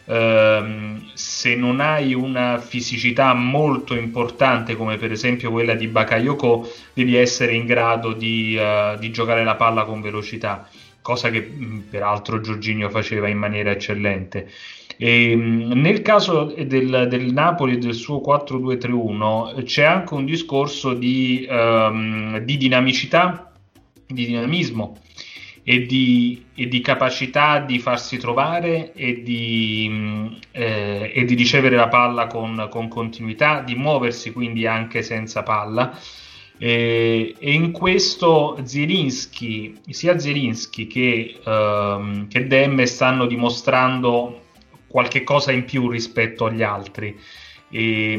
ehm, 0.10 1.12
se 1.14 1.56
non 1.56 1.80
hai 1.80 2.14
una 2.14 2.58
fisicità 2.58 3.34
molto 3.34 3.96
importante 3.96 4.76
come 4.76 4.98
per 4.98 5.12
esempio 5.12 5.52
quella 5.52 5.76
di 5.76 5.88
Bakayoko, 5.88 6.68
devi 6.94 7.16
essere 7.16 7.54
in 7.54 7.66
grado 7.66 8.14
di, 8.14 8.56
eh, 8.58 8.96
di 9.00 9.12
giocare 9.12 9.44
la 9.44 9.56
palla 9.56 9.84
con 9.86 10.02
velocità, 10.02 10.68
cosa 11.02 11.30
che 11.30 11.42
mh, 11.42 11.88
peraltro 11.90 12.42
Giorginio 12.42 12.90
faceva 12.90 13.28
in 13.28 13.38
maniera 13.38 13.72
eccellente. 13.72 14.50
E, 14.98 15.36
mh, 15.36 15.74
nel 15.80 16.02
caso 16.02 16.46
del, 16.46 17.08
del 17.10 17.32
Napoli 17.32 17.76
e 17.76 17.78
del 17.78 17.94
suo 17.94 18.22
4-2-3-1 18.26 19.64
c'è 19.64 19.84
anche 19.84 20.14
un 20.16 20.26
discorso 20.26 20.94
di, 20.94 21.46
ehm, 21.48 22.40
di 22.40 22.58
dinamicità, 22.58 23.54
di 24.08 24.26
dinamismo 24.26 24.98
e 25.64 25.86
di, 25.86 26.46
e 26.56 26.68
di 26.68 26.82
capacità 26.82 27.60
di 27.60 27.80
farsi 27.80 28.18
trovare 28.18 28.94
e 28.94 29.22
di, 29.22 29.88
mh, 29.90 30.38
eh, 30.52 31.12
e 31.14 31.26
di 31.26 31.36
ricevere 31.36 31.76
la 31.76 31.88
palla 31.88 32.28
con, 32.28 32.68
con 32.70 32.88
continuità, 32.88 33.62
di 33.62 33.76
muoversi 33.76 34.32
quindi 34.32 34.66
anche 34.66 35.02
senza 35.02 35.44
palla. 35.44 35.98
E, 36.58 37.36
e 37.40 37.54
in 37.54 37.72
questo 37.72 38.60
Zielinski, 38.64 39.80
sia 39.90 40.20
Zielinski 40.20 40.88
che, 40.88 41.40
ehm, 41.44 42.28
che 42.28 42.48
Demme 42.48 42.86
stanno 42.86 43.26
dimostrando 43.26 44.48
qualche 44.88 45.24
cosa 45.24 45.52
in 45.52 45.64
più 45.64 45.88
rispetto 45.90 46.46
agli 46.46 46.64
altri. 46.64 47.18
E, 47.70 48.14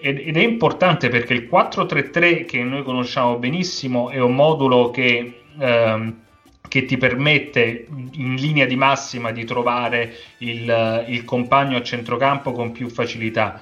ed 0.00 0.18
ed 0.18 0.36
è 0.36 0.42
importante 0.42 1.08
perché 1.08 1.34
il 1.34 1.48
4-3-3 1.50 2.46
che 2.46 2.62
noi 2.64 2.82
conosciamo 2.82 3.36
benissimo 3.36 4.10
è 4.10 4.18
un 4.18 4.34
modulo 4.34 4.90
che, 4.90 5.42
ehm, 5.58 6.16
che 6.66 6.84
ti 6.84 6.96
permette 6.96 7.86
in 8.12 8.34
linea 8.36 8.64
di 8.64 8.76
massima 8.76 9.30
di 9.30 9.44
trovare 9.44 10.14
il, 10.38 11.04
il 11.08 11.24
compagno 11.24 11.76
a 11.76 11.82
centrocampo 11.82 12.52
con 12.52 12.72
più 12.72 12.88
facilità. 12.88 13.60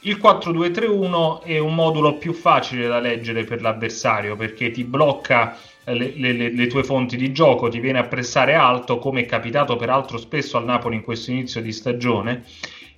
Il 0.00 0.18
4-2-3-1 0.22 1.42
è 1.42 1.58
un 1.58 1.74
modulo 1.74 2.14
più 2.14 2.32
facile 2.32 2.86
da 2.86 3.00
leggere 3.00 3.44
per 3.44 3.60
l'avversario 3.60 4.36
perché 4.36 4.70
ti 4.70 4.84
blocca 4.84 5.56
le, 5.84 6.12
le- 6.14 6.52
le 6.52 6.66
tue 6.66 6.84
fonti 6.84 7.16
di 7.16 7.32
gioco, 7.32 7.68
ti 7.68 7.80
viene 7.80 7.98
a 7.98 8.04
pressare 8.04 8.54
alto, 8.54 8.98
come 8.98 9.22
è 9.22 9.26
capitato 9.26 9.76
peraltro 9.76 10.18
spesso 10.18 10.56
al 10.56 10.64
Napoli 10.64 10.96
in 10.96 11.02
questo 11.02 11.30
inizio 11.30 11.60
di 11.60 11.72
stagione. 11.72 12.44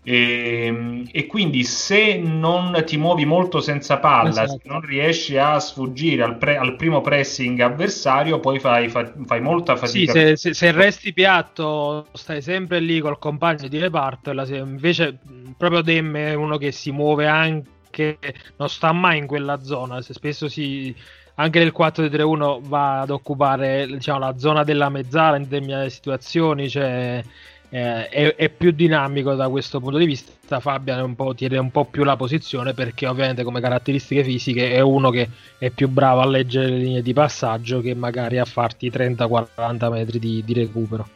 E, 0.03 1.03
e 1.11 1.27
quindi 1.27 1.65
se 1.65 2.17
non 2.17 2.83
ti 2.87 2.97
muovi 2.97 3.25
molto 3.27 3.61
senza 3.61 3.99
palla, 3.99 4.29
Esatto. 4.29 4.61
se 4.63 4.69
non 4.69 4.81
riesci 4.81 5.37
a 5.37 5.59
sfuggire 5.59 6.23
al, 6.23 6.39
pre- 6.39 6.57
al 6.57 6.77
primo 6.77 7.01
pressing 7.01 7.61
avversario, 7.61 8.41
poi 8.41 8.59
fai, 8.59 8.89
fa- 8.89 9.13
fai 9.27 9.41
molta 9.41 9.77
Sì, 9.83 10.07
fatica. 10.07 10.13
se, 10.13 10.37
se- 10.37 10.55
se 10.55 10.73
resti 10.73 11.13
piatto, 11.13 12.07
stai 12.13 12.41
sempre 12.43 12.81
lì 12.81 13.01
col 13.01 13.19
compagno 13.19 13.69
di 13.69 13.79
reparto. 13.79 14.31
invece 14.55 15.19
proprio 15.57 15.83
Demme 15.83 16.31
è 16.31 16.35
uno 16.35 16.57
che 16.57 16.73
si 16.73 16.91
muove 16.91 17.27
anche, 17.27 18.19
non 18.57 18.69
sta 18.69 18.93
mai 18.93 19.19
in 19.19 19.27
quella 19.27 19.63
zona. 19.63 20.01
Se 20.03 20.15
spesso 20.15 20.49
si, 20.49 20.95
anche 21.37 21.59
nel 21.59 21.73
4-3-1 21.73 22.61
va 22.63 23.01
ad 23.01 23.11
occupare 23.11 23.87
diciamo, 23.87 24.19
la 24.19 24.39
zona 24.39 24.65
della 24.65 24.89
mezzala 24.89 25.37
in 25.37 25.43
determinate 25.45 25.91
situazioni. 25.91 26.69
Cioè, 26.69 27.23
eh, 27.71 28.09
è, 28.09 28.35
è 28.35 28.49
più 28.49 28.71
dinamico 28.71 29.35
da 29.35 29.49
questo 29.49 29.81
punto 29.81 29.99
di 29.99 30.07
vista. 30.07 30.61
Fabian 30.61 31.03
un 31.03 31.35
tiene 31.35 31.59
un 31.59 31.71
po' 31.71 31.85
più 31.85 32.05
la 32.05 32.17
posizione 32.17 32.73
perché, 32.73 33.07
ovviamente, 33.07 33.45
come 33.45 33.61
caratteristiche 33.61 34.25
fisiche, 34.25 34.73
è 34.73 34.81
uno 34.81 35.11
che 35.11 35.29
è 35.59 35.71
più 35.71 35.89
bravo 35.89 36.21
a 36.21 36.27
leggere 36.27 36.69
le 36.69 36.79
linee 36.79 37.03
di 37.03 37.13
passaggio 37.13 37.81
che 37.81 37.95
magari 37.95 38.39
a 38.39 38.45
farti 38.45 38.91
30-40 38.91 39.91
metri 39.91 40.19
di, 40.19 40.43
di 40.45 40.55
recupero. 40.55 41.09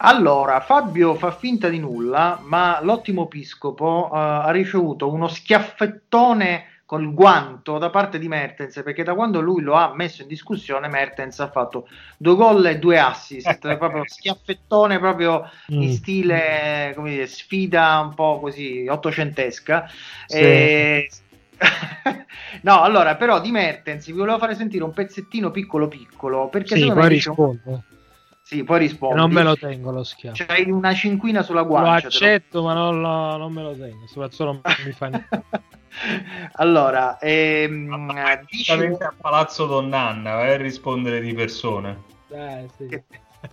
Allora, 0.00 0.60
Fabio 0.60 1.16
fa 1.16 1.32
finta 1.32 1.68
di 1.68 1.80
nulla, 1.80 2.40
ma 2.44 2.78
l'ottimo 2.82 3.26
Piscopo 3.26 4.06
eh, 4.06 4.16
ha 4.16 4.50
ricevuto 4.50 5.10
uno 5.10 5.26
schiaffettone 5.26 6.77
col 6.88 7.12
guanto 7.12 7.76
da 7.76 7.90
parte 7.90 8.18
di 8.18 8.28
Mertens, 8.28 8.80
perché 8.82 9.02
da 9.02 9.12
quando 9.14 9.40
lui 9.40 9.60
lo 9.60 9.74
ha 9.74 9.92
messo 9.94 10.22
in 10.22 10.28
discussione, 10.28 10.88
Mertens 10.88 11.38
ha 11.40 11.50
fatto 11.50 11.86
due 12.16 12.34
gol 12.34 12.64
e 12.64 12.78
due 12.78 12.98
assist, 12.98 13.58
proprio 13.76 14.04
schiaffettone 14.06 14.98
proprio 14.98 15.44
in 15.66 15.82
Mm. 15.90 15.92
stile, 15.92 16.92
come 16.96 17.10
dire, 17.10 17.26
sfida 17.26 18.00
un 18.00 18.14
po' 18.14 18.40
così 18.40 18.86
ottocentesca. 18.88 19.86
Sì. 20.26 20.36
E- 20.38 21.08
no, 22.62 22.80
allora, 22.80 23.16
però 23.16 23.38
di 23.42 23.50
Mertens 23.50 24.06
vi 24.06 24.12
volevo 24.12 24.38
fare 24.38 24.54
sentire 24.54 24.82
un 24.82 24.92
pezzettino 24.92 25.50
piccolo 25.50 25.88
piccolo, 25.88 26.48
perché 26.48 26.76
Sì, 26.78 26.90
poi 26.90 27.08
rispondo. 27.08 27.82
Sì, 28.40 28.64
poi 28.64 28.78
rispondi. 28.78 29.14
Non 29.14 29.30
me 29.30 29.42
lo 29.42 29.56
tengo 29.58 29.90
lo 29.90 30.04
schiaffo. 30.04 30.42
C'hai 30.42 30.70
una 30.70 30.94
cinquina 30.94 31.42
sulla 31.42 31.60
Lo 31.60 31.66
guancia. 31.66 32.04
lo- 32.04 32.08
accetto, 32.08 32.62
ma 32.62 32.72
non, 32.72 33.02
lo- 33.02 33.36
non 33.36 33.52
me 33.52 33.60
lo 33.62 33.72
tengo. 33.72 34.06
Soprattutto 34.06 34.44
non 34.44 34.60
mi 34.86 34.92
fa 34.92 35.06
niente. 35.12 35.42
Allora, 36.52 37.18
ehm, 37.18 38.44
dici 38.48 38.72
a 38.72 39.14
Palazzo 39.18 39.66
Donnanna, 39.66 40.34
vai 40.34 40.52
a 40.52 40.56
rispondere 40.56 41.20
di 41.20 41.32
persone. 41.34 42.02
Dai, 42.26 42.68
sì. 42.76 42.86
che, 42.86 43.04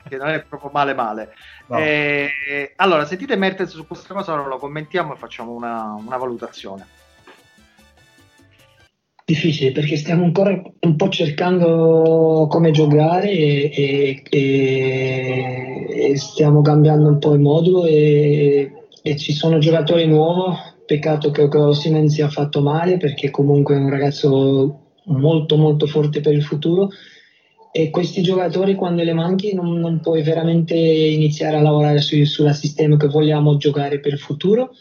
che 0.10 0.18
non 0.18 0.30
è 0.30 0.42
proprio 0.44 0.70
male 0.74 0.94
male. 0.94 1.34
No. 1.68 1.77
Eh, 1.77 2.74
allora, 2.77 3.06
sentite 3.06 3.36
Mertens 3.36 3.72
su 3.72 3.88
questa 3.88 4.13
cosa, 4.13 4.34
allora 4.34 4.50
lo 4.50 4.58
commentiamo 4.58 5.13
e 5.13 5.18
facciamo 5.18 5.51
una, 5.51 5.94
una 5.94 6.18
valutazione. 6.18 6.88
Difficile 9.27 9.72
perché 9.72 9.98
stiamo 9.98 10.24
ancora 10.24 10.51
un 10.51 10.96
po' 10.96 11.10
cercando 11.10 12.46
come 12.48 12.70
giocare 12.70 13.32
e, 13.32 13.72
e- 13.74 14.24
e- 14.30 16.12
e 16.12 16.18
stiamo 16.18 16.62
cambiando 16.62 17.08
un 17.10 17.18
po' 17.18 17.34
il 17.34 17.39
modulo 17.39 17.86
e, 17.86 18.72
e 19.01 19.18
ci 19.18 19.34
sono 19.34 19.58
giocatori 19.58 20.06
nuovi. 20.06 20.74
Peccato 20.86 21.32
che 21.32 21.42
Osimhen 21.42 22.10
sia 22.10 22.30
fatto 22.30 22.62
male 22.62 22.98
perché 22.98 23.32
comunque 23.32 23.75
è 23.75 23.80
un 23.80 23.89
ragazzo 23.89 24.80
molto 25.06 25.58
molto 25.58 25.88
forte 25.88 26.22
per 26.22 26.34
il 26.34 26.44
futuro 26.44 26.89
e 27.72 27.89
questi 27.89 28.22
giocatori 28.22 28.74
quando 28.74 29.04
le 29.04 29.13
manchi 29.13 29.54
non, 29.54 29.80
non 29.80 30.00
puoi 30.00 30.24
veramente 30.24 30.75
iniziare 30.75 31.58
a 31.58 31.62
lavorare 31.62 32.00
su- 32.00 32.24
sul 32.24 32.54
sistema 32.54 32.96
che 32.96 33.08
vogliamo 33.08 33.58
giocare 33.58 34.00
per 34.00 34.13
il 34.13 34.20
futuro. 34.20 34.72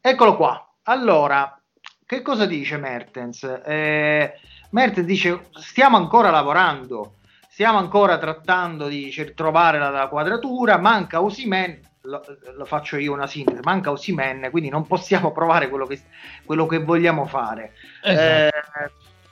Eccolo 0.00 0.36
qua. 0.36 0.74
Allora, 0.84 1.60
che 2.06 2.22
cosa 2.22 2.46
dice 2.46 2.78
Mertens? 2.78 3.42
Eh, 3.66 4.32
Mertens 4.70 5.06
dice: 5.06 5.48
Stiamo 5.60 5.98
ancora 5.98 6.30
lavorando, 6.30 7.16
stiamo 7.50 7.76
ancora 7.76 8.16
trattando 8.16 8.88
di 8.88 9.12
trovare 9.34 9.78
la, 9.78 9.90
la 9.90 10.08
quadratura. 10.08 10.78
Manca 10.78 11.22
Osimen. 11.22 11.80
Lo, 12.04 12.20
lo 12.56 12.64
faccio 12.64 12.96
io 12.96 13.12
una 13.12 13.28
sintesi: 13.28 13.60
manca 13.62 13.92
Osimen, 13.92 14.48
quindi 14.50 14.68
non 14.68 14.88
possiamo 14.88 15.30
provare 15.30 15.68
quello 15.68 15.86
che, 15.86 16.00
quello 16.44 16.66
che 16.66 16.78
vogliamo 16.78 17.26
fare. 17.26 17.74
Esatto. 18.02 18.56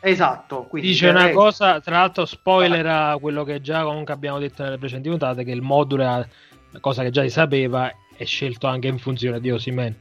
Eh, 0.00 0.11
esatto. 0.11 0.69
Dice 0.75 1.09
una 1.09 1.31
eh, 1.31 1.33
cosa, 1.33 1.81
tra 1.81 1.99
l'altro 1.99 2.25
spoiler 2.27 2.87
a 2.87 3.19
quello 3.21 3.43
che 3.43 3.61
già 3.61 3.83
comunque 3.83 4.15
abbiamo 4.15 4.39
detto 4.39 4.62
nelle 4.62 4.79
precedenti 4.79 5.09
puntate, 5.09 5.43
che 5.43 5.50
il 5.50 5.62
modulo 5.62 6.05
è 6.05 6.07
una 6.07 6.29
cosa 6.81 7.03
che 7.03 7.11
già 7.11 7.23
si 7.23 7.31
sapeva, 7.31 7.93
è 8.17 8.25
scelto 8.25 8.69
anche 8.69 8.87
in 8.87 8.99
funzione 8.99 9.41
di 9.41 9.50
Osimen. 9.50 9.97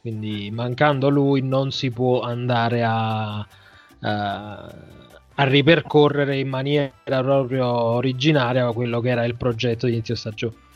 Quindi 0.00 0.50
mancando 0.50 1.10
lui 1.10 1.42
non 1.42 1.70
si 1.70 1.92
può 1.92 2.22
andare 2.22 2.82
a, 2.82 3.38
a, 3.38 4.74
a 5.34 5.44
ripercorrere 5.44 6.38
in 6.38 6.48
maniera 6.48 6.90
proprio 7.04 7.68
originaria 7.68 8.72
quello 8.72 8.98
che 9.00 9.10
era 9.10 9.24
il 9.24 9.36
progetto 9.36 9.86
di 9.86 9.92
inizio 9.92 10.16
stagione. 10.16 10.68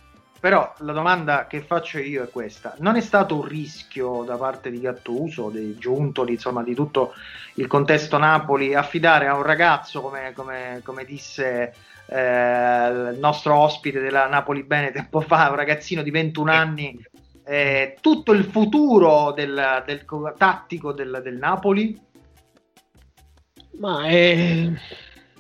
Però 0.45 0.75
la 0.81 0.93
domanda 0.93 1.47
che 1.47 1.63
faccio 1.63 1.99
io 1.99 2.23
è 2.23 2.29
questa: 2.29 2.75
non 2.81 2.97
è 2.97 3.01
stato 3.01 3.37
un 3.37 3.47
rischio 3.47 4.25
da 4.25 4.37
parte 4.37 4.71
di 4.71 4.79
Gattuso, 4.79 5.49
di 5.49 5.79
Giuntoli, 5.79 6.35
insomma 6.35 6.63
di 6.63 6.75
tutto 6.75 7.15
il 7.55 7.67
contesto 7.67 8.19
Napoli, 8.19 8.75
affidare 8.75 9.27
a 9.27 9.37
un 9.37 9.43
ragazzo 9.43 10.03
come, 10.03 10.35
come, 10.35 10.83
come 10.85 11.07
disse 11.07 11.75
eh, 12.05 12.89
il 12.89 13.17
nostro 13.19 13.55
ospite 13.55 14.01
della 14.01 14.27
Napoli 14.27 14.65
Bene 14.65 14.93
tempo 14.93 15.23
fa, 15.23 15.49
un 15.49 15.57
ragazzino 15.57 16.03
di 16.03 16.11
21 16.11 16.53
anni, 16.53 17.03
eh, 17.43 17.97
tutto 18.03 18.33
il 18.33 18.45
futuro 18.45 19.33
del, 19.33 19.83
del 19.87 20.05
tattico 20.37 20.93
del, 20.93 21.23
del 21.25 21.39
Napoli? 21.39 21.99
Ma 23.79 24.05
è... 24.09 24.71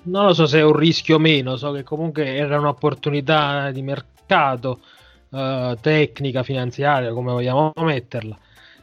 non 0.04 0.26
lo 0.26 0.34
so 0.34 0.46
se 0.46 0.58
è 0.58 0.62
un 0.62 0.76
rischio 0.76 1.16
o 1.16 1.18
meno, 1.18 1.56
so 1.56 1.72
che 1.72 1.82
comunque 1.82 2.34
era 2.34 2.58
un'opportunità 2.58 3.70
di 3.70 3.82
mercato, 3.82 4.80
eh, 5.30 5.76
tecnica, 5.80 6.42
finanziaria, 6.42 7.12
come 7.12 7.32
vogliamo 7.32 7.72
metterla. 7.76 8.38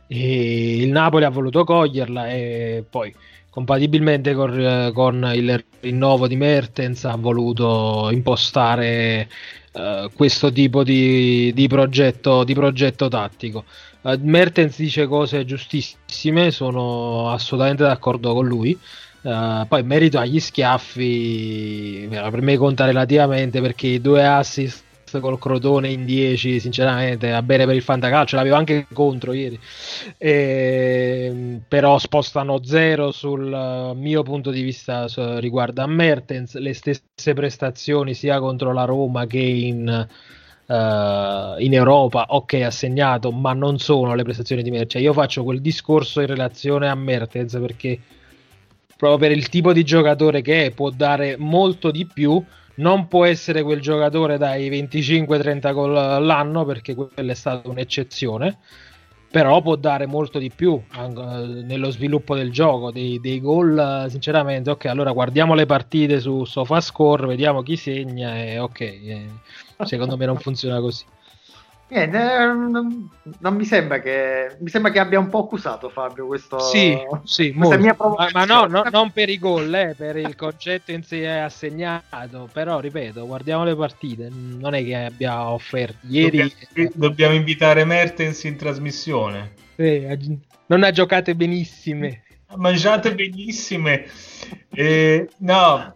E 0.08 0.78
il 0.78 0.92
Napoli 0.92 1.24
ha 1.24 1.30
voluto 1.30 1.64
coglierla 1.64 2.30
e 2.30 2.84
poi 2.90 3.14
compatibilmente 3.50 4.34
con, 4.34 4.92
con 4.94 5.32
il 5.36 5.64
rinnovo 5.82 6.28
di 6.28 6.38
Mertens 6.38 7.04
ha 7.06 7.16
voluto 7.18 8.10
impostare 8.12 9.30
uh, 9.74 10.10
questo 10.16 10.52
tipo 10.52 10.84
di, 10.84 11.52
di, 11.54 11.68
progetto, 11.68 12.44
di 12.44 12.54
progetto 12.54 13.10
tattico. 13.10 13.66
Uh, 14.02 14.18
Mertens 14.22 14.78
dice 14.78 15.06
cose 15.06 15.46
giustissime, 15.46 16.52
sono 16.52 17.30
assolutamente 17.30 17.84
d'accordo 17.84 18.34
con 18.34 18.48
lui. 18.48 18.78
Uh, 19.24 19.68
poi 19.68 19.84
merito 19.84 20.18
agli 20.18 20.40
schiaffi, 20.40 22.08
per 22.10 22.42
me 22.42 22.58
conta 22.58 22.86
relativamente 22.86 23.62
perché 23.62 23.86
i 23.88 24.02
due 24.02 24.26
assist 24.26 24.84
col 25.20 25.38
Crotone 25.38 25.90
in 25.90 26.06
10, 26.06 26.60
sinceramente, 26.60 27.30
va 27.30 27.42
bene 27.42 27.66
per 27.66 27.76
il 27.76 27.82
Fantacalcio, 27.82 28.36
l'avevo 28.36 28.56
anche 28.56 28.88
contro 28.94 29.34
ieri, 29.34 29.60
e, 30.18 31.60
però 31.68 31.98
spostano 31.98 32.64
0 32.64 33.12
sul 33.12 33.94
mio 33.96 34.24
punto 34.24 34.52
di 34.52 34.62
vista 34.62 35.08
riguardo 35.40 35.82
a 35.82 35.88
Mertens, 35.88 36.56
le 36.56 36.74
stesse 36.74 37.34
prestazioni 37.34 38.14
sia 38.14 38.40
contro 38.40 38.72
la 38.74 38.86
Roma 38.86 39.26
che 39.26 39.40
in... 39.40 40.08
Uh, 40.64 41.60
in 41.60 41.74
Europa, 41.74 42.28
ok, 42.30 42.54
ha 42.64 42.72
segnato, 42.72 43.30
ma 43.34 43.52
non 43.52 43.78
sono 43.78 44.16
le 44.16 44.24
prestazioni 44.24 44.64
di 44.64 44.70
Mertens. 44.70 44.92
Cioè, 44.94 45.02
io 45.02 45.12
faccio 45.12 45.44
quel 45.44 45.60
discorso 45.60 46.22
in 46.22 46.28
relazione 46.28 46.88
a 46.88 46.96
Mertens 46.96 47.58
perché 47.60 48.00
proprio 49.02 49.18
per 49.18 49.36
il 49.36 49.50
tipo 49.50 49.74
di 49.74 49.84
giocatore 49.84 50.44
che 50.44 50.66
è, 50.66 50.72
può 50.72 50.92
dare 50.92 51.36
molto 51.36 51.90
di 51.90 52.06
più. 52.06 52.42
Non 52.76 53.08
può 53.08 53.26
essere 53.26 53.64
quel 53.64 53.82
giocatore 53.82 54.38
dai 54.38 54.70
25-30 54.70 55.74
gol 55.74 55.98
all'anno 55.98 56.66
perché 56.66 56.94
quella 56.94 57.32
è 57.32 57.36
stata 57.36 57.68
un'eccezione 57.68 58.60
però 59.32 59.62
può 59.62 59.78
dare 59.78 60.06
molto 60.08 60.40
di 60.40 60.52
più 60.54 60.80
nello 60.94 61.90
sviluppo 61.90 62.36
del 62.36 62.52
gioco 62.52 62.92
dei, 62.92 63.20
dei 63.20 63.40
gol 63.40 64.08
sinceramente. 64.10 64.70
Ok 64.70 64.86
allora 64.86 65.12
guardiamo 65.12 65.56
le 65.56 65.66
partite 65.66 66.20
su 66.20 66.46
SofaScore 66.46 67.26
vediamo 67.26 67.64
chi 67.64 67.78
segna 67.78 68.38
e 68.38 68.60
ok 68.60 68.80
eh, 68.82 69.28
secondo 69.84 70.16
me 70.18 70.26
non 70.26 70.38
funziona 70.38 70.80
così 70.80 71.06
Niente, 71.92 72.18
eh, 72.18 72.46
non, 72.46 73.10
non, 73.40 73.56
mi 73.56 73.66
sembra 73.66 74.00
che 74.00 74.56
mi 74.60 74.70
sembra 74.70 74.92
che 74.92 75.00
abbia 75.00 75.20
un 75.20 75.28
po' 75.28 75.40
accusato 75.40 75.90
Fabio 75.90 76.26
questo 76.26 76.58
sì, 76.58 76.98
sì 77.24 77.52
ma, 77.54 77.68
ma, 78.32 78.46
no, 78.46 78.66
no, 78.66 78.84
non 78.90 79.12
per 79.12 79.28
i 79.28 79.38
gol 79.38 79.74
eh, 79.74 79.94
per 79.98 80.16
il 80.16 80.38
concetto 80.38 80.94
in 80.94 81.04
sé 81.04 81.28
assegnato 81.28 82.48
però 82.54 82.80
ripeto 82.80 83.26
guardiamo 83.26 83.66
le 83.66 83.76
partite 83.76 84.30
non 84.32 84.74
è 84.74 84.86
che 84.86 84.96
abbia 84.96 85.50
offerto 85.50 86.08
ieri 86.08 86.50
dobbiamo, 86.70 86.92
dobbiamo 86.96 87.36
invitare 87.36 87.84
Mertens 87.84 88.46
in 88.46 88.56
trasmissione. 88.56 89.52
Sì, 89.76 90.08
non 90.68 90.84
ha 90.84 90.92
giocate 90.92 91.36
benissime. 91.36 92.24
Ha 92.48 92.58
mangiate 92.58 93.14
benissime. 93.14 94.06
Eh, 94.70 95.28
no 95.40 95.96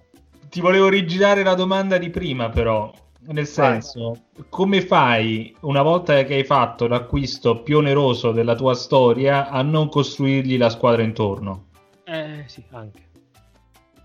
ti 0.49 0.59
volevo 0.59 0.89
rigirare 0.89 1.43
la 1.43 1.53
domanda 1.53 1.97
di 1.97 2.09
prima 2.09 2.49
però 2.49 2.91
nel 3.27 3.47
senso, 3.47 4.21
Vai. 4.33 4.45
come 4.49 4.81
fai 4.81 5.55
una 5.61 5.81
volta 5.81 6.23
che 6.23 6.35
hai 6.35 6.43
fatto 6.43 6.87
l'acquisto 6.87 7.61
più 7.61 7.77
oneroso 7.77 8.31
della 8.31 8.55
tua 8.55 8.75
storia 8.75 9.49
a 9.49 9.61
non 9.61 9.89
costruirgli 9.89 10.57
la 10.57 10.69
squadra 10.69 11.01
intorno? 11.01 11.65
Eh 12.03 12.43
sì, 12.47 12.63
anche. 12.71 13.03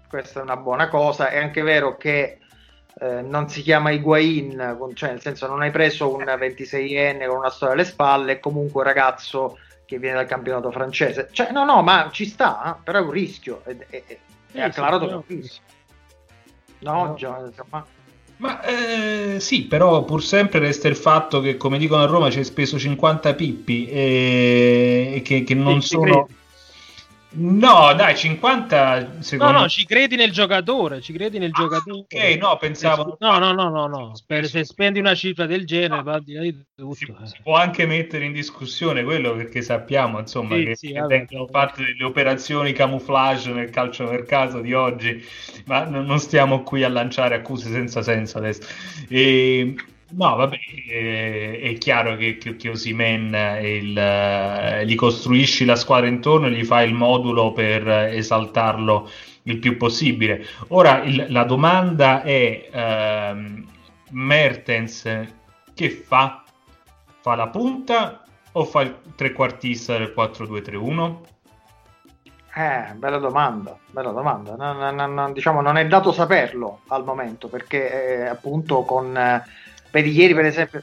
Questa 0.08 0.40
è 0.40 0.42
una 0.42 0.56
buona 0.56 0.88
cosa. 0.88 1.28
È 1.28 1.38
anche 1.38 1.62
vero 1.62 1.96
che 1.96 2.38
eh, 2.98 3.22
non 3.22 3.48
si 3.48 3.62
chiama 3.62 3.90
Higuain, 3.90 4.76
cioè 4.94 5.10
nel 5.10 5.20
senso 5.20 5.46
non 5.46 5.62
hai 5.62 5.70
preso 5.70 6.12
un 6.12 6.22
26enne 6.22 7.26
con 7.26 7.36
una 7.36 7.50
storia 7.50 7.74
alle 7.74 7.84
spalle, 7.84 8.32
è 8.32 8.40
comunque 8.40 8.80
un 8.80 8.86
ragazzo 8.86 9.58
che 9.84 9.98
viene 9.98 10.16
dal 10.16 10.26
campionato 10.26 10.70
francese. 10.70 11.28
Cioè, 11.30 11.52
no, 11.52 11.64
no, 11.64 11.82
ma 11.82 12.08
ci 12.12 12.26
sta, 12.26 12.76
eh? 12.76 12.82
però 12.82 12.98
è 12.98 13.02
un 13.02 13.10
rischio. 13.10 13.62
È, 13.64 13.76
è, 13.76 13.86
è, 13.88 14.18
è 14.52 14.58
eh, 14.58 14.62
acclarato 14.62 15.06
che 15.06 15.12
è 15.12 15.14
un 15.16 15.24
rischio. 15.26 15.62
No, 16.80 17.04
no. 17.04 17.14
Già, 17.14 17.38
insomma 17.38 17.84
ma 18.40 18.62
eh, 18.62 19.38
sì, 19.38 19.64
però 19.64 20.04
pur 20.04 20.24
sempre 20.24 20.58
resta 20.60 20.88
il 20.88 20.96
fatto 20.96 21.40
che, 21.40 21.58
come 21.58 21.76
dicono 21.76 22.02
a 22.02 22.06
Roma, 22.06 22.30
ci 22.30 22.38
hai 22.38 22.44
speso 22.44 22.78
50 22.78 23.34
pippi 23.34 23.86
e 23.86 25.20
che, 25.24 25.44
che 25.44 25.54
non 25.54 25.82
sono... 25.82 26.26
No, 27.32 27.92
dai, 27.94 28.16
50 28.16 29.22
secondo 29.22 29.52
No, 29.52 29.60
no, 29.60 29.68
ci 29.68 29.86
credi 29.86 30.16
nel 30.16 30.32
giocatore, 30.32 31.00
ci 31.00 31.12
credi 31.12 31.38
nel 31.38 31.50
ah, 31.52 31.60
giocatore. 31.60 31.98
Ok, 32.00 32.36
no, 32.40 32.56
pensavo 32.56 33.16
No, 33.20 33.38
no, 33.38 33.52
no, 33.52 33.68
no, 33.68 33.86
no. 33.86 34.12
Per, 34.26 34.48
se 34.48 34.64
spendi 34.64 34.98
una 34.98 35.14
cifra 35.14 35.46
del 35.46 35.64
genere, 35.64 36.02
va 36.02 36.18
di 36.18 36.64
tutto. 36.74 36.94
Si, 36.94 37.04
eh. 37.04 37.26
si, 37.26 37.36
può 37.42 37.54
anche 37.54 37.86
mettere 37.86 38.24
in 38.24 38.32
discussione 38.32 39.04
quello 39.04 39.36
perché 39.36 39.62
sappiamo, 39.62 40.18
insomma, 40.18 40.56
sì, 40.56 40.64
che, 40.64 40.76
sì, 40.76 40.92
che 40.92 41.00
vengono 41.02 41.46
fatte 41.46 41.84
delle 41.84 42.02
operazioni 42.04 42.72
camouflage 42.72 43.52
nel 43.52 43.70
calciomercato 43.70 44.60
di 44.60 44.72
oggi, 44.72 45.24
ma 45.66 45.84
non 45.84 46.18
stiamo 46.18 46.64
qui 46.64 46.82
a 46.82 46.88
lanciare 46.88 47.36
accuse 47.36 47.70
senza 47.70 48.02
senso 48.02 48.38
adesso. 48.38 48.62
E 49.08 49.76
No, 50.12 50.36
vabbè, 50.36 50.58
è, 50.88 51.60
è 51.60 51.78
chiaro 51.78 52.16
che, 52.16 52.36
che, 52.36 52.56
che 52.56 52.68
Osimen 52.68 53.32
il, 53.62 53.96
eh, 53.96 54.84
gli 54.86 54.94
costruisci 54.94 55.64
la 55.64 55.76
squadra 55.76 56.08
intorno 56.08 56.46
e 56.46 56.50
gli 56.50 56.64
fai 56.64 56.88
il 56.88 56.94
modulo 56.94 57.52
per 57.52 57.88
esaltarlo 57.88 59.08
il 59.44 59.58
più 59.58 59.76
possibile. 59.76 60.44
Ora 60.68 61.02
il, 61.02 61.26
la 61.28 61.44
domanda 61.44 62.22
è: 62.22 62.68
ehm, 62.72 63.66
Mertens 64.10 65.02
che 65.74 65.90
fa? 65.90 66.44
Fa 67.22 67.34
la 67.34 67.48
punta 67.48 68.24
o 68.52 68.64
fa 68.64 68.82
il 68.82 68.96
trequartista 69.14 69.96
del 69.96 70.12
4-2-3-1? 70.16 71.16
Eh, 72.52 72.94
bella 72.94 73.18
domanda, 73.18 73.78
bella 73.86 74.10
domanda. 74.10 74.56
Non, 74.56 74.94
non, 74.94 75.14
non, 75.14 75.32
diciamo, 75.32 75.60
non 75.60 75.76
è 75.76 75.86
dato 75.86 76.10
saperlo 76.10 76.80
al 76.88 77.04
momento 77.04 77.48
perché 77.48 78.22
eh, 78.22 78.26
appunto 78.26 78.82
con 78.82 79.16
eh, 79.16 79.44
Vedi 79.90 80.10
ieri 80.12 80.34
per 80.34 80.44
esempio... 80.44 80.80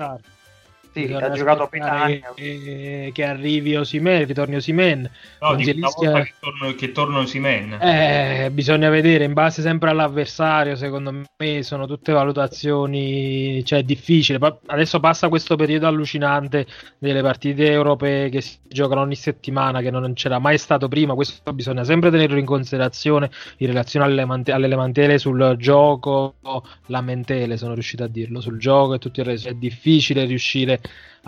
Sì, 1.05 1.13
ha 1.13 1.29
giocato 1.31 1.67
Petagna. 1.67 2.33
Che, 2.35 3.11
che 3.13 3.23
arrivi 3.23 3.75
Osimen, 3.75 4.25
ritorni 4.25 4.55
Osimen. 4.55 5.09
No, 5.39 5.55
di 5.55 5.69
una 5.69 5.89
volta 5.93 6.23
che 6.23 6.33
torno, 6.39 6.75
che 6.75 6.91
torno 6.91 7.19
Osimen. 7.19 7.77
Eh, 7.81 8.49
bisogna 8.51 8.89
vedere, 8.89 9.23
in 9.23 9.33
base 9.33 9.61
sempre 9.61 9.89
all'avversario, 9.89 10.75
secondo 10.75 11.23
me 11.37 11.63
sono 11.63 11.85
tutte 11.85 12.11
valutazioni, 12.11 13.63
cioè 13.65 13.79
è 13.79 13.83
difficile. 13.83 14.39
Adesso 14.65 14.99
passa 14.99 15.29
questo 15.29 15.55
periodo 15.55 15.87
allucinante 15.87 16.65
delle 16.97 17.21
partite 17.21 17.69
europee 17.69 18.29
che 18.29 18.41
si 18.41 18.57
giocano 18.67 19.01
ogni 19.01 19.15
settimana, 19.15 19.81
che 19.81 19.91
non 19.91 20.13
c'era 20.13 20.39
mai 20.39 20.57
stato 20.57 20.87
prima, 20.87 21.13
questo 21.13 21.53
bisogna 21.53 21.83
sempre 21.83 22.09
tenerlo 22.09 22.37
in 22.37 22.45
considerazione 22.45 23.29
in 23.57 23.67
relazione 23.67 24.05
alle, 24.05 24.25
mante- 24.25 24.51
alle 24.51 24.67
lamentele 24.67 25.17
sul 25.17 25.55
gioco, 25.57 26.35
lamentele 26.87 27.57
sono 27.57 27.73
riuscito 27.73 28.03
a 28.03 28.07
dirlo, 28.07 28.41
sul 28.41 28.57
gioco 28.57 28.95
e 28.95 28.99
tutto 28.99 29.19
il 29.21 29.25
resto. 29.25 29.49
È 29.49 29.53
difficile 29.53 30.25
riuscire 30.25 30.79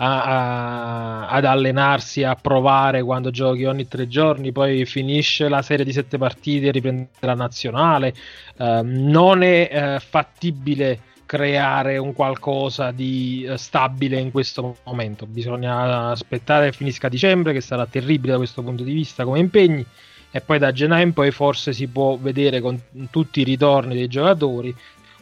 a, 0.02 0.22
a, 0.22 1.28
ad 1.28 1.44
allenarsi, 1.44 2.22
a 2.22 2.34
provare 2.34 3.02
quando 3.02 3.30
giochi 3.30 3.64
ogni 3.64 3.86
tre 3.86 4.08
giorni, 4.08 4.50
poi 4.50 4.86
finisce 4.86 5.48
la 5.48 5.62
serie 5.62 5.84
di 5.84 5.92
sette 5.92 6.16
partite 6.16 6.68
e 6.68 6.70
riprende 6.70 7.08
la 7.20 7.34
nazionale. 7.34 8.14
Uh, 8.56 8.80
non 8.82 9.42
è 9.42 9.96
uh, 9.96 10.00
fattibile 10.00 11.00
creare 11.26 11.98
un 11.98 12.12
qualcosa 12.14 12.90
di 12.92 13.46
uh, 13.48 13.56
stabile 13.56 14.18
in 14.18 14.30
questo 14.30 14.78
momento. 14.84 15.26
Bisogna 15.26 16.10
aspettare 16.10 16.70
che 16.70 16.76
finisca 16.76 17.08
dicembre, 17.08 17.52
che 17.52 17.60
sarà 17.60 17.86
terribile 17.86 18.32
da 18.32 18.38
questo 18.38 18.62
punto 18.62 18.82
di 18.82 18.92
vista 18.92 19.24
come 19.24 19.38
impegni. 19.38 19.84
E 20.32 20.40
poi 20.40 20.58
da 20.58 20.70
gennaio 20.72 21.04
in 21.04 21.12
poi 21.12 21.32
forse 21.32 21.72
si 21.72 21.88
può 21.88 22.16
vedere 22.16 22.60
con 22.60 22.80
tutti 23.10 23.40
i 23.40 23.44
ritorni 23.44 23.94
dei 23.94 24.06
giocatori 24.06 24.74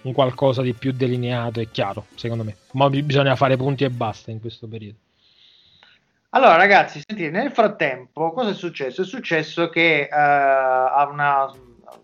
un 0.02 0.12
qualcosa 0.12 0.62
di 0.62 0.72
più 0.72 0.92
delineato 0.92 1.60
e 1.60 1.70
chiaro, 1.70 2.06
secondo 2.14 2.44
me. 2.44 2.56
Ma 2.72 2.88
bisogna 2.88 3.36
fare 3.36 3.56
punti 3.56 3.84
e 3.84 3.90
basta 3.90 4.30
in 4.30 4.40
questo 4.40 4.66
periodo. 4.66 4.98
Allora, 6.30 6.56
ragazzi, 6.56 7.00
sentite, 7.04 7.30
nel 7.30 7.50
frattempo 7.50 8.32
cosa 8.32 8.50
è 8.50 8.54
successo? 8.54 9.02
È 9.02 9.04
successo 9.04 9.70
che 9.70 10.08
uh, 10.10 10.14
a 10.14 11.08
una 11.10 11.50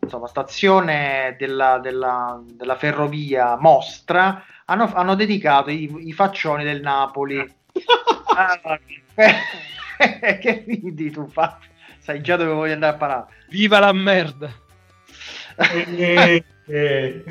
insomma, 0.00 0.26
stazione 0.28 1.36
della, 1.38 1.78
della- 1.78 2.42
della 2.42 2.76
ferrovia 2.76 3.56
Mostra 3.58 4.42
hanno, 4.64 4.90
hanno 4.94 5.14
dedicato 5.14 5.70
i, 5.70 6.08
i 6.08 6.12
faccioni 6.12 6.64
del 6.64 6.80
Napoli. 6.80 7.52
Ah, 8.36 8.58
che 10.40 10.64
ridi 10.66 11.08
tu, 11.12 11.28
fa? 11.28 11.56
Sai 12.00 12.20
già 12.20 12.34
dove 12.34 12.50
voglio 12.50 12.72
andare 12.72 12.94
a 12.94 12.98
parare. 12.98 13.26
Viva 13.48 13.78
la 13.78 13.92
merda! 13.92 14.52
Eh, 15.56 16.44
eh, 16.66 17.24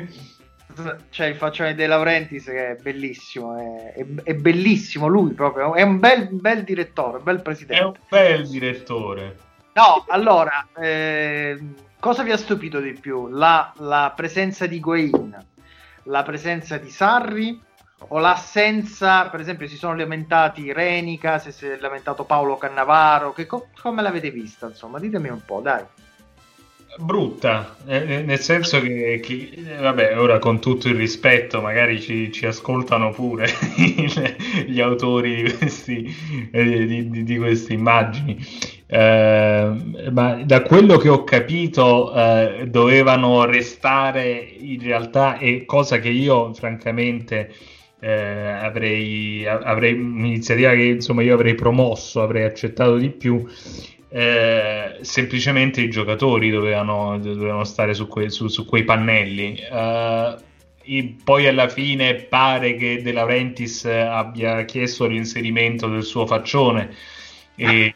C'è 1.10 1.26
il 1.26 1.36
faccione 1.36 1.74
De 1.74 1.86
Laurentiis 1.86 2.44
che 2.44 2.70
è 2.70 2.74
bellissimo, 2.82 3.56
è, 3.56 3.92
è- 3.94 4.06
è 4.24 4.34
bellissimo 4.34 5.06
lui 5.06 5.32
proprio, 5.32 5.74
è 5.74 5.82
un 5.82 5.98
bel, 6.00 6.28
bel 6.30 6.64
direttore, 6.64 7.18
un 7.18 7.22
bel 7.24 7.38
è 7.38 7.42
presidente. 7.42 7.82
un 7.84 7.94
bel 8.08 8.48
direttore. 8.48 9.36
No, 9.74 10.04
allora, 10.08 10.66
ehm, 10.76 11.74
cosa 12.00 12.22
vi 12.22 12.32
ha 12.32 12.36
stupito 12.36 12.80
di 12.80 12.92
più? 12.92 13.28
La, 13.28 13.72
la 13.78 14.12
presenza 14.14 14.66
di 14.66 14.80
Guain, 14.80 15.36
la 16.04 16.22
presenza 16.22 16.76
di 16.76 16.90
Sarri 16.90 17.60
o 18.08 18.18
l'assenza, 18.18 19.28
per 19.30 19.40
esempio, 19.40 19.66
si 19.66 19.76
sono 19.76 19.96
lamentati 19.96 20.72
Renica, 20.72 21.38
se 21.38 21.52
si 21.52 21.66
è 21.66 21.76
lamentato 21.78 22.24
Paolo 22.24 22.56
Cannavaro, 22.56 23.32
che 23.32 23.46
co- 23.46 23.68
come 23.80 24.02
l'avete 24.02 24.30
vista? 24.30 24.66
Insomma, 24.66 24.98
ditemi 24.98 25.28
un 25.28 25.44
po', 25.44 25.60
dai. 25.60 25.82
Brutta, 26.96 27.76
eh, 27.88 28.22
nel 28.22 28.38
senso 28.38 28.80
che, 28.80 29.18
che, 29.20 29.50
eh, 29.52 29.80
vabbè, 29.80 30.16
ora 30.16 30.38
con 30.38 30.60
tutto 30.60 30.86
il 30.88 30.94
rispetto, 30.94 31.60
magari 31.60 32.00
ci, 32.00 32.30
ci 32.30 32.46
ascoltano 32.46 33.10
pure 33.10 33.48
gli 34.66 34.80
autori 34.80 35.42
di, 35.42 35.52
questi, 35.54 36.06
eh, 36.52 36.86
di, 36.86 37.10
di- 37.10 37.24
di 37.24 37.36
queste 37.38 37.72
immagini, 37.72 38.38
Eh, 38.86 39.72
ma 40.12 40.34
da 40.44 40.62
quello 40.62 40.96
che 40.98 41.08
ho 41.08 41.24
capito 41.24 42.14
eh, 42.14 42.66
dovevano 42.68 43.44
restare 43.44 44.30
in 44.60 44.80
realtà, 44.80 45.38
e 45.38 45.64
cosa 45.64 45.98
che 45.98 46.10
io 46.10 46.52
francamente 46.54 47.50
eh, 47.98 48.12
avrei, 48.12 49.44
avrei 49.46 49.94
un'iniziativa 49.94 50.70
che 50.72 50.82
insomma 50.84 51.22
io 51.22 51.34
avrei 51.34 51.54
promosso, 51.56 52.22
avrei 52.22 52.44
accettato 52.44 52.96
di 52.98 53.10
più. 53.10 53.44
Eh, 54.16 54.98
semplicemente 55.00 55.80
i 55.80 55.90
giocatori 55.90 56.48
dovevano, 56.48 57.18
dovevano 57.18 57.64
stare 57.64 57.94
su, 57.94 58.06
que- 58.06 58.30
su- 58.30 58.46
su 58.46 58.64
quei 58.64 58.84
pannelli. 58.84 59.58
E 60.86 61.16
poi 61.24 61.46
alla 61.46 61.68
fine 61.68 62.14
pare 62.14 62.76
che 62.76 63.00
De 63.02 63.10
Laurentiis 63.12 63.86
abbia 63.86 64.64
chiesto 64.66 65.06
l'inserimento 65.06 65.88
del 65.88 66.02
suo 66.04 66.26
faccione 66.26 66.94
e, 67.56 67.94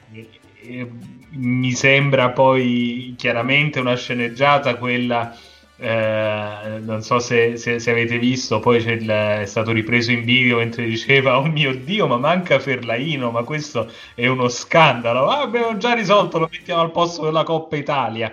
e 0.62 0.90
mi 1.33 1.72
sembra 1.72 2.31
poi 2.31 3.14
chiaramente 3.18 3.78
una 3.78 3.94
sceneggiata 3.94 4.76
quella 4.76 5.37
eh, 5.78 6.78
non 6.82 7.02
so 7.02 7.18
se, 7.20 7.56
se- 7.56 7.78
se 7.78 7.90
avete 7.90 8.18
visto, 8.18 8.58
poi 8.60 8.78
il- 8.84 9.08
è 9.08 9.44
stato 9.46 9.72
ripreso 9.72 10.10
in 10.12 10.24
video 10.24 10.58
mentre 10.58 10.84
diceva: 10.84 11.38
Oh 11.38 11.46
mio 11.46 11.74
dio, 11.74 12.06
ma 12.06 12.16
manca 12.18 12.58
Ferlaino, 12.58 13.30
ma 13.30 13.42
questo 13.44 13.90
è 14.14 14.26
uno 14.26 14.48
scandalo. 14.48 15.28
Ah, 15.28 15.40
abbiamo 15.42 15.76
già 15.76 15.94
risolto, 15.94 16.38
lo 16.38 16.48
mettiamo 16.50 16.82
al 16.82 16.90
posto 16.90 17.24
della 17.24 17.44
Coppa 17.44 17.76
Italia. 17.76 18.32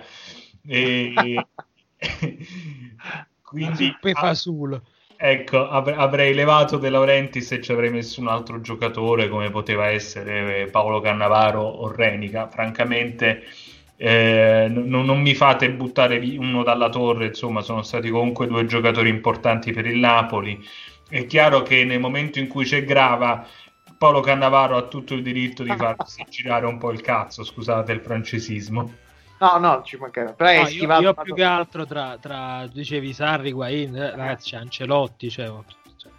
E, 0.67 1.13
quindi 3.41 3.85
Zuppe 3.87 4.13
fasulo. 4.13 4.81
Ecco, 5.17 5.67
av- 5.69 5.93
avrei 5.95 6.33
levato 6.33 6.77
De 6.77 6.89
Laurentiis 6.89 7.51
e 7.53 7.61
ci 7.61 7.71
avrei 7.71 7.89
messo 7.89 8.19
un 8.19 8.27
altro 8.27 8.59
giocatore 8.59 9.29
come 9.29 9.49
poteva 9.49 9.87
essere 9.87 10.63
eh, 10.63 10.67
Paolo 10.67 10.99
Cannavaro 10.99 11.61
o 11.61 11.89
Renica. 11.91 12.49
Francamente, 12.49 13.43
eh, 13.97 14.67
n- 14.69 14.89
non 14.89 15.21
mi 15.21 15.33
fate 15.33 15.71
buttare 15.71 16.17
uno 16.37 16.63
dalla 16.63 16.89
torre, 16.89 17.27
insomma, 17.27 17.61
sono 17.61 17.81
stati 17.81 18.09
comunque 18.09 18.47
due 18.47 18.65
giocatori 18.65 19.09
importanti 19.09 19.71
per 19.71 19.85
il 19.85 19.97
Napoli. 19.97 20.63
È 21.07 21.25
chiaro 21.25 21.61
che 21.61 21.83
nel 21.85 21.99
momento 21.99 22.39
in 22.39 22.47
cui 22.47 22.65
c'è 22.65 22.83
Grava, 22.83 23.47
Paolo 23.97 24.19
Cannavaro 24.19 24.75
ha 24.75 24.83
tutto 24.83 25.13
il 25.13 25.21
diritto 25.21 25.63
di 25.63 25.75
farsi 25.75 26.25
girare 26.29 26.65
un 26.65 26.77
po' 26.77 26.91
il 26.91 27.01
cazzo, 27.01 27.43
scusate 27.43 27.91
il 27.91 28.01
francesismo. 28.01 28.93
No, 29.37 29.57
no, 29.57 29.81
ci 29.83 29.97
mancava. 29.97 30.33
Però 30.33 30.51
No, 30.51 30.67
io, 30.67 30.99
io 30.99 31.13
più 31.13 31.33
che 31.33 31.43
altro 31.43 31.85
tra, 31.85 32.17
tra 32.19 32.67
dicevi 32.71 33.13
Sarri, 33.13 33.51
Guain, 33.51 33.95
eh, 33.95 34.11
ragazzi, 34.11 34.51
c'è 34.51 34.57
Ancelotti, 34.57 35.29
cioè, 35.29 35.51
cioè, 35.97 36.11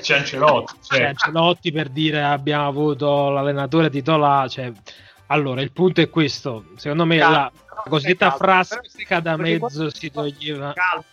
C'è 0.00 0.16
Ancelotti, 0.18 0.74
c'è 0.80 0.96
cioè, 0.96 1.06
Ancelotti 1.06 1.72
per 1.72 1.88
dire 1.88 2.22
abbiamo 2.22 2.66
avuto 2.66 3.28
l'allenatore 3.30 3.90
titolare, 3.90 4.48
cioè, 4.48 4.72
allora 5.26 5.60
il 5.62 5.72
punto 5.72 6.00
è 6.00 6.10
questo, 6.10 6.64
secondo 6.76 7.04
me 7.04 7.18
Calma, 7.18 7.50
la 7.68 7.82
cosiddetta 7.88 8.30
frasca 8.32 9.20
da 9.20 9.36
mezzo 9.36 9.90
si 9.90 10.10
toglieva 10.10 10.72
Calmo, 10.74 11.04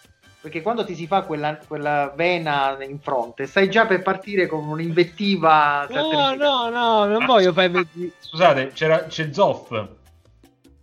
perché 0.41 0.62
quando 0.62 0.84
ti 0.84 0.95
si 0.95 1.08
fa 1.08 1.21
quella, 1.21 1.58
quella 1.67 2.12
vena 2.15 2.76
in 2.84 3.00
fronte, 3.00 3.45
stai 3.45 3.69
già 3.69 3.86
per 3.86 4.02
partire 4.02 4.47
con 4.47 4.67
un'invettiva. 4.67 5.88
No, 5.89 6.34
no, 6.36 6.69
no, 6.69 7.06
non 7.06 7.26
voglio 7.26 7.54
fare 7.54 7.86
scusate, 8.19 8.71
c'era, 8.74 9.06
c'è 9.06 9.32
Zoff. 9.32 9.71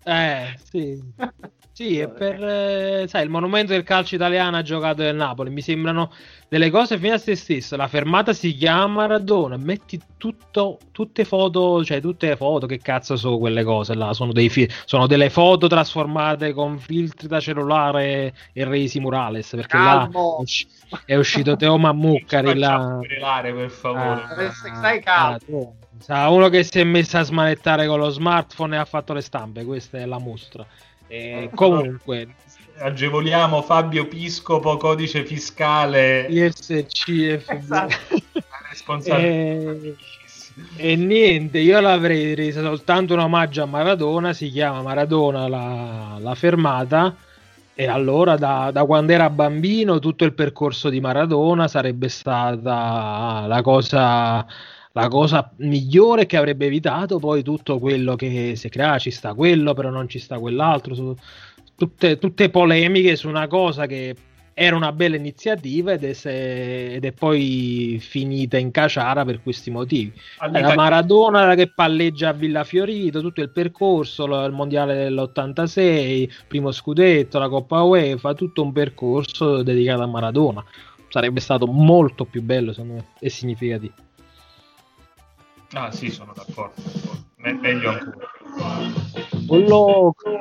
Eh, 0.04 0.58
sì. 0.62 1.02
Sì, 1.78 2.00
è 2.00 2.08
per 2.08 2.42
eh, 2.42 3.04
sai, 3.06 3.22
il 3.22 3.30
monumento 3.30 3.70
del 3.70 3.84
calcio 3.84 4.16
italiano 4.16 4.56
ha 4.56 4.62
giocato 4.62 5.02
del 5.02 5.14
Napoli. 5.14 5.48
Mi 5.50 5.60
sembrano 5.60 6.10
delle 6.48 6.70
cose 6.70 6.98
fine 6.98 7.12
a 7.12 7.18
se 7.18 7.36
stesso. 7.36 7.76
La 7.76 7.86
fermata 7.86 8.32
si 8.32 8.52
chiama 8.56 8.94
Maradona. 8.94 9.56
Metti 9.56 10.00
tutto, 10.16 10.80
tutte 10.90 11.24
foto, 11.24 11.84
cioè 11.84 12.00
tutte 12.00 12.30
le 12.30 12.36
foto. 12.36 12.66
Che 12.66 12.78
cazzo 12.78 13.14
sono 13.14 13.38
quelle 13.38 13.62
cose 13.62 13.94
là? 13.94 14.12
Sono, 14.12 14.32
dei 14.32 14.48
fi- 14.48 14.68
sono 14.86 15.06
delle 15.06 15.30
foto 15.30 15.68
trasformate 15.68 16.52
con 16.52 16.80
filtri 16.80 17.28
da 17.28 17.38
cellulare 17.38 18.34
e 18.52 18.64
resi 18.64 18.98
Murales. 18.98 19.48
Perché 19.50 19.76
là 19.76 20.08
Calmo. 20.10 20.38
è, 20.38 20.40
usci- 20.40 20.66
è 21.04 21.14
uscito 21.14 21.54
Teo. 21.54 21.78
Facciamo 21.78 22.18
là. 22.54 22.96
querelare, 22.98 23.54
per 23.54 23.70
favore. 23.70 24.22
Ah, 24.24 24.50
stai 24.50 25.00
calmo. 25.00 25.76
Sa, 26.00 26.28
uno 26.28 26.48
che 26.48 26.64
si 26.64 26.80
è 26.80 26.84
messo 26.84 27.18
a 27.18 27.22
smanettare 27.22 27.86
con 27.86 28.00
lo 28.00 28.08
smartphone 28.08 28.74
e 28.74 28.78
ha 28.80 28.84
fatto 28.84 29.12
le 29.12 29.20
stampe. 29.20 29.64
Questa 29.64 29.98
è 29.98 30.06
la 30.06 30.18
mostra. 30.18 30.66
E 31.08 31.50
comunque, 31.54 32.28
Agevoliamo 32.80 33.62
Fabio 33.62 34.06
Piscopo, 34.06 34.76
codice 34.76 35.24
fiscale, 35.24 36.26
ISC 36.28 37.08
e 37.08 37.42
Esatto. 37.46 37.96
responsabile. 38.70 39.26
e, 39.26 39.96
e 40.76 40.96
niente, 40.96 41.58
io 41.58 41.80
l'avrei 41.80 42.34
resa 42.34 42.62
soltanto 42.62 43.14
un 43.14 43.20
omaggio 43.20 43.62
a 43.62 43.66
Maradona. 43.66 44.32
Si 44.32 44.48
chiama 44.50 44.82
Maradona 44.82 45.48
la, 45.48 46.18
la 46.20 46.34
fermata. 46.36 47.16
E 47.74 47.86
allora, 47.86 48.36
da, 48.36 48.70
da 48.72 48.84
quando 48.84 49.12
era 49.12 49.30
bambino, 49.30 50.00
tutto 50.00 50.24
il 50.24 50.32
percorso 50.34 50.88
di 50.88 51.00
Maradona 51.00 51.68
sarebbe 51.68 52.08
stata 52.08 53.44
la 53.46 53.62
cosa, 53.62 54.44
la 55.00 55.08
cosa 55.08 55.50
migliore 55.56 56.26
che 56.26 56.36
avrebbe 56.36 56.66
evitato 56.66 57.18
poi 57.18 57.42
tutto 57.42 57.78
quello 57.78 58.16
che 58.16 58.54
si 58.56 58.68
crea. 58.68 58.98
Ci 58.98 59.10
sta 59.10 59.34
quello, 59.34 59.74
però 59.74 59.90
non 59.90 60.08
ci 60.08 60.18
sta 60.18 60.38
quell'altro. 60.38 60.94
su- 60.94 61.14
tutte, 61.76 62.18
tutte 62.18 62.50
polemiche 62.50 63.14
su 63.14 63.28
una 63.28 63.46
cosa 63.46 63.86
che 63.86 64.16
era 64.52 64.74
una 64.74 64.90
bella 64.90 65.14
iniziativa 65.14 65.92
ed 65.92 66.02
è, 66.02 66.12
se- 66.12 66.94
ed 66.94 67.04
è 67.04 67.12
poi 67.12 67.98
finita 68.00 68.58
in 68.58 68.72
caciara 68.72 69.24
per 69.24 69.40
questi 69.40 69.70
motivi. 69.70 70.12
Eh, 70.42 70.60
La 70.60 70.74
Maradona 70.74 71.54
che 71.54 71.70
palleggia 71.72 72.30
a 72.30 72.32
Villa 72.32 72.64
Fiorito, 72.64 73.20
tutto 73.20 73.40
il 73.40 73.50
percorso, 73.50 74.24
il 74.24 74.52
mondiale 74.52 74.96
dell'86, 74.96 76.28
primo 76.48 76.72
scudetto, 76.72 77.38
la 77.38 77.48
Coppa 77.48 77.82
UEFA, 77.82 78.34
tutto 78.34 78.62
un 78.62 78.72
percorso 78.72 79.62
dedicato 79.62 80.02
a 80.02 80.06
Maradona. 80.06 80.64
Sarebbe 81.08 81.38
stato 81.38 81.66
molto 81.66 82.24
più 82.24 82.42
bello, 82.42 82.72
secondo 82.72 82.94
me, 82.94 83.06
e 83.20 83.30
significativo. 83.30 83.94
Ah 85.72 85.90
sì, 85.90 86.10
sono 86.10 86.32
d'accordo. 86.34 86.82
Me- 87.36 87.52
meglio 87.52 87.90
ancora. 87.90 88.30
Un 89.48 89.64
loco! 89.66 90.38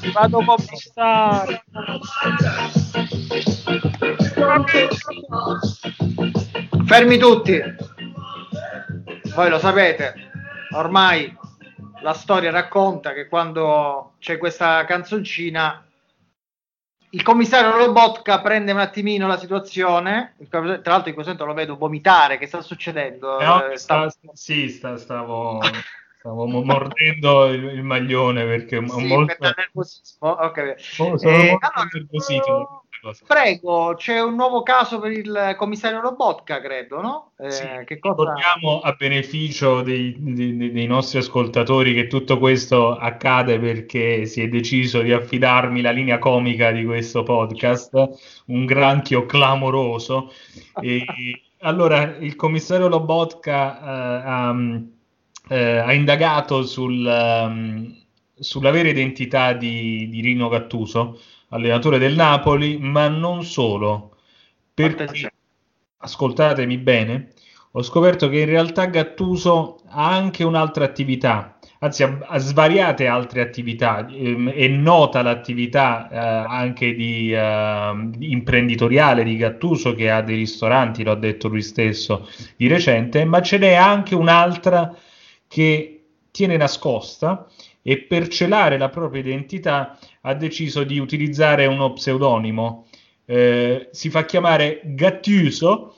Ti 0.00 0.10
vado 0.12 0.38
a 0.38 0.44
conquistare! 0.44 1.64
Fermi 6.86 7.18
tutti. 7.18 7.60
Voi 9.34 9.50
lo 9.50 9.58
sapete, 9.58 10.14
ormai 10.72 11.36
la 12.00 12.12
storia 12.14 12.50
racconta 12.50 13.12
che 13.12 13.28
quando 13.28 14.14
c'è 14.18 14.38
questa 14.38 14.84
canzoncina 14.84 15.84
il 17.10 17.22
commissario 17.22 17.76
Lobotka 17.76 18.40
prende 18.40 18.72
un 18.72 18.78
attimino 18.78 19.26
la 19.26 19.38
situazione, 19.38 20.36
tra 20.48 20.60
l'altro 20.60 21.08
in 21.08 21.14
questo 21.14 21.32
momento 21.32 21.44
lo 21.46 21.54
vedo 21.54 21.76
vomitare, 21.76 22.38
che 22.38 22.46
sta 22.46 22.60
succedendo? 22.60 23.38
No, 23.38 23.64
Eh, 23.64 23.76
sta- 23.78 24.08
sta- 24.10 24.30
sì, 24.34 24.68
sta- 24.68 24.96
stavo, 24.96 25.60
stavo 26.18 26.46
mo- 26.46 26.62
mordendo 26.62 27.46
il, 27.46 27.64
il 27.64 27.82
maglione 27.82 28.44
perché 28.44 28.80
sì, 28.86 29.06
molto, 29.06 29.34
per 29.38 29.48
il 29.48 29.54
nervosismo, 29.56 30.28
ok. 30.28 30.74
sono 30.78 31.16
Eh, 31.16 31.48
molto 31.48 31.68
allora, 31.72 31.88
nervosito. 31.92 32.82
Prego, 33.26 33.94
c'è 33.96 34.20
un 34.20 34.34
nuovo 34.34 34.62
caso 34.62 34.98
per 34.98 35.12
il 35.12 35.54
commissario 35.56 36.00
Lobotka, 36.00 36.60
credo, 36.60 37.00
no? 37.00 37.32
Eh, 37.38 37.50
Sì, 37.50 37.66
che 37.84 37.98
cosa... 37.98 38.34
ricordiamo 38.34 38.80
a 38.80 38.92
beneficio 38.92 39.82
dei, 39.82 40.14
dei- 40.18 40.72
dei 40.72 40.86
nostri 40.86 41.18
ascoltatori 41.18 41.94
che 41.94 42.06
tutto 42.06 42.38
questo 42.38 42.96
accade 42.96 43.58
perché 43.58 44.26
si 44.26 44.42
è 44.42 44.48
deciso 44.48 45.00
di 45.02 45.12
affidarmi 45.12 45.80
la 45.80 45.90
linea 45.90 46.18
comica 46.18 46.70
di 46.72 46.84
questo 46.84 47.22
podcast, 47.22 48.42
un 48.46 48.64
granchio 48.64 49.26
clamoroso. 49.26 50.32
E, 50.80 51.04
allora, 51.60 52.16
il 52.18 52.34
commissario 52.36 52.88
Lobotka 52.88 53.78
eh, 53.80 54.22
ha, 54.24 54.56
eh, 55.48 55.78
ha 55.78 55.92
indagato 55.92 56.62
sul, 56.64 57.06
ehm, 57.06 57.96
sulla 58.38 58.70
vera 58.70 58.88
identità 58.88 59.52
di, 59.52 60.08
di 60.08 60.20
Rino 60.20 60.48
Gattuso, 60.48 61.18
allenatore 61.50 61.98
del 61.98 62.14
Napoli, 62.14 62.78
ma 62.78 63.08
non 63.08 63.44
solo, 63.44 64.16
perché 64.74 65.02
Attenzione. 65.04 65.32
ascoltatemi 65.98 66.78
bene, 66.78 67.32
ho 67.72 67.82
scoperto 67.82 68.28
che 68.28 68.40
in 68.40 68.46
realtà 68.46 68.86
Gattuso 68.86 69.80
ha 69.88 70.10
anche 70.10 70.44
un'altra 70.44 70.84
attività, 70.84 71.58
anzi 71.80 72.02
ha, 72.02 72.18
ha 72.22 72.38
svariate 72.38 73.06
altre 73.06 73.40
attività, 73.40 74.06
ehm, 74.08 74.50
è 74.50 74.66
nota 74.68 75.22
l'attività 75.22 76.08
eh, 76.08 76.16
anche 76.16 76.94
di, 76.94 77.32
eh, 77.32 77.92
di 78.16 78.32
imprenditoriale 78.32 79.24
di 79.24 79.36
Gattuso 79.36 79.94
che 79.94 80.10
ha 80.10 80.22
dei 80.22 80.36
ristoranti, 80.36 81.04
lo 81.04 81.12
ha 81.12 81.16
detto 81.16 81.48
lui 81.48 81.62
stesso 81.62 82.28
di 82.56 82.66
recente, 82.68 83.24
ma 83.24 83.40
ce 83.42 83.58
n'è 83.58 83.74
anche 83.74 84.14
un'altra 84.14 84.94
che 85.46 86.02
tiene 86.30 86.56
nascosta 86.56 87.46
e 87.88 88.02
per 88.02 88.28
celare 88.28 88.76
la 88.76 88.90
propria 88.90 89.22
identità 89.22 89.98
ha 90.20 90.34
deciso 90.34 90.84
di 90.84 90.98
utilizzare 90.98 91.64
uno 91.64 91.94
pseudonimo. 91.94 92.86
Eh, 93.24 93.88
si 93.92 94.10
fa 94.10 94.26
chiamare 94.26 94.82
Gattuso 94.84 95.96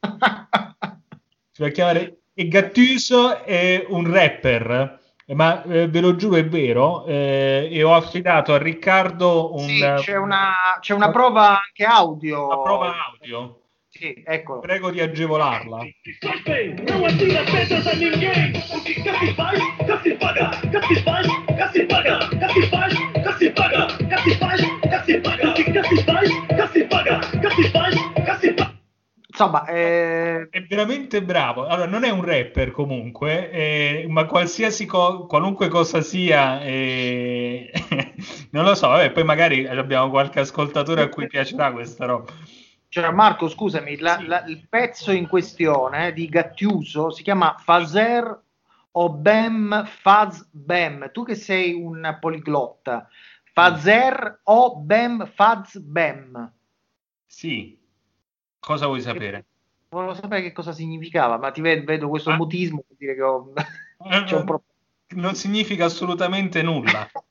si 1.52 1.62
fa 1.62 1.68
chiamare 1.68 2.22
e 2.34 2.48
Gattuso 2.48 3.44
è 3.44 3.86
un 3.88 4.10
rapper, 4.12 4.98
ma 5.28 5.62
eh, 5.62 5.86
ve 5.86 6.00
lo 6.00 6.16
giuro 6.16 6.34
è 6.34 6.44
vero, 6.44 7.04
eh, 7.06 7.68
e 7.70 7.82
ho 7.84 7.94
affidato 7.94 8.52
a 8.52 8.58
Riccardo 8.58 9.54
un, 9.54 9.68
Sì, 9.68 9.92
c'è 9.98 10.16
una, 10.16 10.50
c'è 10.80 10.92
una 10.92 11.12
prova 11.12 11.60
anche 11.64 11.84
audio. 11.84 12.46
una 12.46 12.62
prova 12.62 12.94
audio. 13.12 13.60
Sì, 13.98 14.22
ecco. 14.24 14.60
Prego 14.60 14.92
di 14.92 15.00
agevolarla. 15.00 15.80
Insomma, 29.26 29.66
eh... 29.66 30.48
è 30.48 30.62
veramente 30.62 31.20
bravo. 31.22 31.66
Allora, 31.66 31.88
non 31.88 32.04
è 32.04 32.10
un 32.10 32.24
rapper 32.24 32.70
comunque, 32.70 33.50
eh, 33.50 34.06
ma 34.08 34.26
qualsiasi 34.26 34.86
co- 34.86 35.26
qualunque 35.26 35.66
cosa 35.66 36.00
sia, 36.02 36.60
eh... 36.62 37.72
non 38.50 38.64
lo 38.64 38.76
so. 38.76 38.86
Vabbè, 38.88 39.10
poi 39.10 39.24
magari 39.24 39.66
abbiamo 39.66 40.08
qualche 40.10 40.38
ascoltatore 40.38 41.02
a 41.02 41.08
cui 41.08 41.26
piacerà 41.26 41.72
questa 41.72 42.04
roba 42.06 42.32
cioè, 42.88 43.10
Marco, 43.10 43.48
scusami, 43.48 43.98
la- 43.98 44.20
la- 44.26 44.44
il 44.46 44.66
pezzo 44.68 45.10
in 45.12 45.26
questione 45.28 46.12
di 46.12 46.28
Gattuso 46.28 47.10
si 47.10 47.22
chiama 47.22 47.54
Fazer 47.58 48.40
o 48.92 49.10
Bem 49.10 49.84
Faz 49.84 50.48
Bem. 50.50 51.10
Tu 51.12 51.24
che 51.24 51.34
sei 51.34 51.72
un 51.74 52.16
poliglotta, 52.20 53.08
Fazer 53.52 54.40
o 54.44 54.76
Bem 54.76 55.26
Faz 55.34 55.78
Bem. 55.78 56.52
Sì. 57.26 57.78
Cosa 58.58 58.86
vuoi 58.86 59.00
sapere? 59.00 59.44
Volevo 59.90 60.14
sapere 60.14 60.42
che 60.42 60.52
cosa 60.52 60.72
significava, 60.72 61.38
ma 61.38 61.50
ti 61.50 61.60
vedo, 61.60 61.84
vedo 61.84 62.08
questo 62.08 62.30
Ah. 62.30 62.36
mutismo, 62.36 62.82
vuol 62.86 62.98
dire 62.98 63.14
che 63.14 63.22
ho- 63.22 63.52
c'è 64.26 64.36
un 64.36 64.44
problema. 64.44 64.62
Non 65.10 65.34
significa 65.34 65.84
assolutamente 65.86 66.62
nulla. 66.62 67.08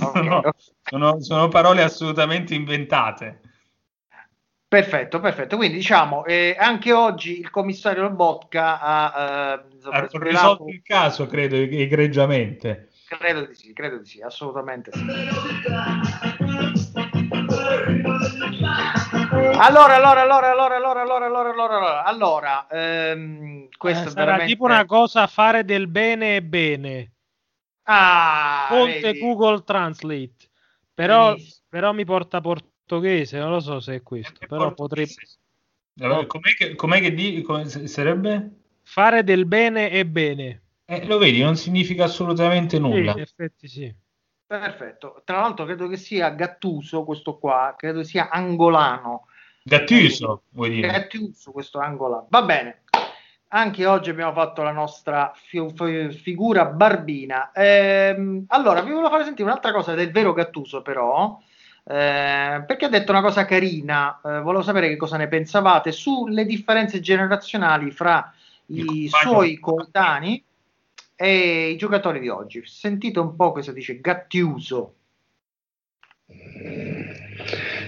Ok, 0.00 0.14
No, 0.24 0.36
ok. 0.38 0.48
sono, 0.82 1.20
sono 1.20 1.48
parole 1.48 1.82
assolutamente 1.82 2.52
inventate. 2.54 3.40
Perfetto, 4.68 5.18
perfetto. 5.18 5.56
Quindi 5.56 5.78
diciamo, 5.78 6.26
eh, 6.26 6.54
anche 6.58 6.92
oggi 6.92 7.38
il 7.40 7.48
commissario 7.48 8.02
Lobotka 8.02 8.78
ha 8.78 9.54
eh, 9.54 9.88
Ha 9.90 10.08
risolto 10.18 10.68
il 10.68 10.82
caso, 10.82 11.26
credo, 11.26 11.56
egregiamente. 11.56 12.90
credo 13.08 13.46
di 13.46 13.54
sì, 13.54 13.72
credo 13.72 13.96
di 13.96 14.04
sì, 14.04 14.20
assolutamente 14.20 14.90
sì. 14.92 15.00
Allora, 19.60 19.94
allora, 19.96 20.20
allora, 20.20 20.50
allora, 20.50 20.76
allora, 20.76 20.76
allora, 20.76 21.24
allora, 21.24 21.26
allora, 21.26 21.50
allora, 21.50 22.04
allora, 22.04 22.66
ehm, 22.70 23.68
questo 23.78 24.04
Eh, 24.04 24.06
è 24.08 24.10
sarà 24.10 24.24
veramente... 24.24 24.52
tipo 24.52 24.64
una 24.64 24.84
cosa 24.84 25.26
fare 25.26 25.64
del 25.64 25.88
bene 25.88 26.36
e 26.36 26.42
bene. 26.42 27.12
Ah, 27.84 28.66
Ponte 28.68 29.00
vedi? 29.00 29.18
Google 29.18 29.64
Translate. 29.64 30.50
Però, 30.92 31.34
però 31.66 31.92
mi 31.92 32.04
porta 32.04 32.42
portoghese, 32.88 33.38
non 33.38 33.50
lo 33.50 33.60
so 33.60 33.78
se 33.80 33.96
è 33.96 34.02
questo. 34.02 34.46
Però 34.46 34.72
potrebbe 34.72 35.12
Vabbè, 35.94 36.26
Com'è 36.26 36.54
che, 36.54 36.74
com'è 36.76 37.00
che 37.00 37.12
di- 37.12 37.42
come 37.42 37.64
s- 37.68 37.82
sarebbe? 37.84 38.50
fare 38.82 39.22
del 39.24 39.44
bene 39.46 39.90
e 39.90 40.06
bene. 40.06 40.62
Eh, 40.86 41.04
lo 41.06 41.18
vedi, 41.18 41.42
non 41.42 41.56
significa 41.56 42.04
assolutamente 42.04 42.76
Sì, 42.76 42.82
nulla. 42.82 43.12
in 43.12 43.18
effetti 43.20 43.68
sì. 43.68 43.94
Perfetto. 44.46 45.20
Tra 45.24 45.40
l'altro 45.40 45.66
credo 45.66 45.88
che 45.88 45.96
sia 45.98 46.30
Gattuso 46.30 47.04
questo 47.04 47.36
qua, 47.38 47.74
credo 47.76 48.02
sia 48.04 48.30
angolano. 48.30 49.26
Gattuso, 49.62 50.44
vuoi 50.50 50.70
dire? 50.70 50.88
Gattuso 50.88 51.50
questo 51.52 51.80
angolano. 51.80 52.28
Va 52.30 52.42
bene. 52.42 52.84
Anche 53.48 53.84
oggi 53.84 54.08
abbiamo 54.10 54.32
fatto 54.32 54.62
la 54.62 54.72
nostra 54.72 55.32
fi- 55.34 55.68
fi- 55.74 56.10
figura 56.12 56.64
barbina. 56.66 57.50
Ehm, 57.52 58.44
allora, 58.48 58.80
vi 58.82 58.90
volevo 58.90 59.10
fare 59.10 59.24
sentire 59.24 59.48
un'altra 59.48 59.72
cosa 59.72 59.94
del 59.94 60.10
vero 60.12 60.32
Gattuso, 60.32 60.80
però, 60.80 61.38
eh, 61.90 62.64
perché 62.66 62.84
ha 62.84 62.90
detto 62.90 63.12
una 63.12 63.22
cosa 63.22 63.46
carina. 63.46 64.20
Eh, 64.22 64.40
volevo 64.40 64.62
sapere 64.62 64.88
che 64.88 64.96
cosa 64.96 65.16
ne 65.16 65.26
pensavate 65.26 65.90
sulle 65.90 66.44
differenze 66.44 67.00
generazionali 67.00 67.90
fra 67.90 68.30
i 68.66 69.08
suoi 69.10 69.58
coetanei 69.58 70.44
e 71.16 71.70
i 71.70 71.76
giocatori 71.78 72.20
di 72.20 72.28
oggi. 72.28 72.62
Sentite 72.66 73.18
un 73.20 73.34
po' 73.34 73.52
cosa 73.52 73.72
dice 73.72 74.00
Gattuso. 74.00 74.94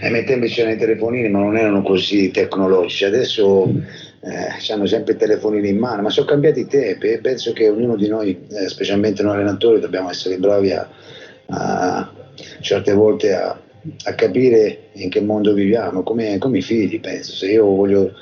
ai 0.00 0.10
miei 0.10 0.24
tempi 0.24 0.48
c'erano 0.48 0.76
i 0.76 0.78
telefonini 0.78 1.28
ma 1.28 1.40
non 1.40 1.58
erano 1.58 1.82
così 1.82 2.30
tecnologici 2.30 3.04
adesso 3.04 3.68
eh, 3.68 4.72
hanno 4.72 4.86
sempre 4.86 5.12
i 5.12 5.16
telefonini 5.16 5.68
in 5.68 5.76
mano 5.76 6.00
ma 6.00 6.08
sono 6.08 6.26
cambiati 6.26 6.60
i 6.60 6.66
tempi 6.66 7.08
e 7.08 7.18
penso 7.18 7.52
che 7.52 7.68
ognuno 7.68 7.96
di 7.96 8.08
noi 8.08 8.46
eh, 8.50 8.66
specialmente 8.70 9.22
noi 9.22 9.34
allenatori 9.34 9.78
dobbiamo 9.78 10.08
essere 10.08 10.38
bravi 10.38 10.72
a, 10.72 10.88
a 11.48 12.12
certe 12.60 12.94
volte 12.94 13.34
a, 13.34 13.60
a 14.04 14.14
capire 14.14 14.88
in 14.92 15.08
che 15.08 15.20
mondo 15.20 15.52
viviamo 15.52 16.02
come, 16.02 16.38
come 16.38 16.58
i 16.58 16.62
figli 16.62 17.00
penso 17.00 17.32
se 17.32 17.50
io 17.50 17.64
voglio 17.64 18.12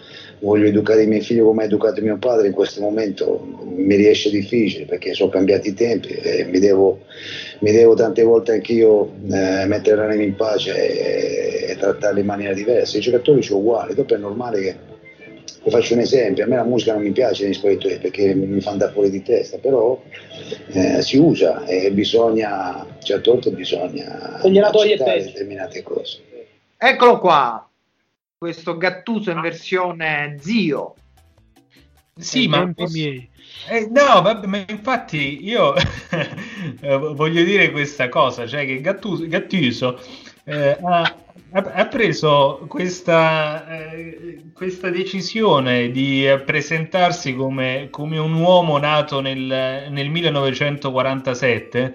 voglio 0.40 0.66
educare 0.66 1.02
i 1.02 1.06
miei 1.06 1.20
figli 1.20 1.40
come 1.40 1.62
ha 1.62 1.66
educato 1.66 2.00
mio 2.00 2.16
padre 2.18 2.46
in 2.46 2.52
questo 2.52 2.80
momento 2.80 3.44
mi 3.64 3.96
riesce 3.96 4.30
difficile 4.30 4.84
perché 4.84 5.14
sono 5.14 5.30
cambiati 5.30 5.68
i 5.70 5.74
tempi 5.74 6.08
e 6.08 6.44
mi 6.44 6.58
devo, 6.58 7.00
mi 7.60 7.72
devo 7.72 7.94
tante 7.94 8.22
volte 8.22 8.52
anch'io 8.52 9.12
eh, 9.30 9.64
mettere 9.66 9.96
l'anima 9.96 10.22
in 10.22 10.36
pace 10.36 11.66
e, 11.66 11.70
e 11.70 11.76
trattarli 11.76 12.20
in 12.20 12.26
maniera 12.26 12.54
diversa. 12.54 12.98
I 12.98 13.00
giocatori 13.00 13.42
sono 13.42 13.60
uguali, 13.60 13.94
dopo 13.94 14.14
è 14.14 14.18
normale 14.18 14.60
che 14.60 14.76
vi 15.68 15.74
faccio 15.74 15.94
un 15.94 16.00
esempio, 16.00 16.44
a 16.44 16.46
me 16.46 16.56
la 16.56 16.64
musica 16.64 16.94
non 16.94 17.02
mi 17.02 17.12
piace 17.12 17.44
negli 17.44 17.54
spogliatoi 17.54 17.98
perché 17.98 18.34
mi 18.34 18.60
fa 18.60 18.70
andare 18.70 18.92
fuori 18.92 19.10
di 19.10 19.22
testa, 19.22 19.58
però 19.58 20.02
eh, 20.68 21.02
si 21.02 21.18
usa 21.18 21.64
e 21.66 21.92
bisogna, 21.92 22.86
certe 23.02 23.30
volte 23.30 23.50
bisogna 23.50 24.40
accettare 24.40 25.24
determinate 25.24 25.82
cose. 25.82 26.22
Eccolo 26.76 27.18
qua, 27.18 27.68
questo 28.36 28.76
Gattuso 28.76 29.30
in 29.30 29.40
versione 29.40 30.36
zio. 30.40 30.94
Sì, 32.16 32.48
ma 32.48 32.72
miei. 32.88 33.28
Eh, 33.68 33.88
no, 33.90 34.22
vabbè, 34.22 34.46
ma 34.46 34.64
infatti 34.66 35.44
io 35.46 35.74
eh, 36.80 36.96
voglio 36.96 37.44
dire 37.44 37.70
questa 37.70 38.08
cosa, 38.08 38.46
cioè 38.46 38.66
che 38.66 38.80
Gattuso, 38.80 39.26
Gattuso, 39.28 40.00
eh, 40.44 40.76
ha, 40.80 41.16
ha- 41.52 41.86
preso 41.86 42.64
questa, 42.68 43.66
eh, 43.68 44.42
questa 44.52 44.90
decisione 44.90 45.90
di 45.90 46.26
presentarsi 46.44 47.34
come, 47.34 47.88
come 47.90 48.18
un 48.18 48.34
uomo 48.34 48.78
nato 48.78 49.20
nel, 49.20 49.86
nel 49.90 50.08
1947, 50.10 51.94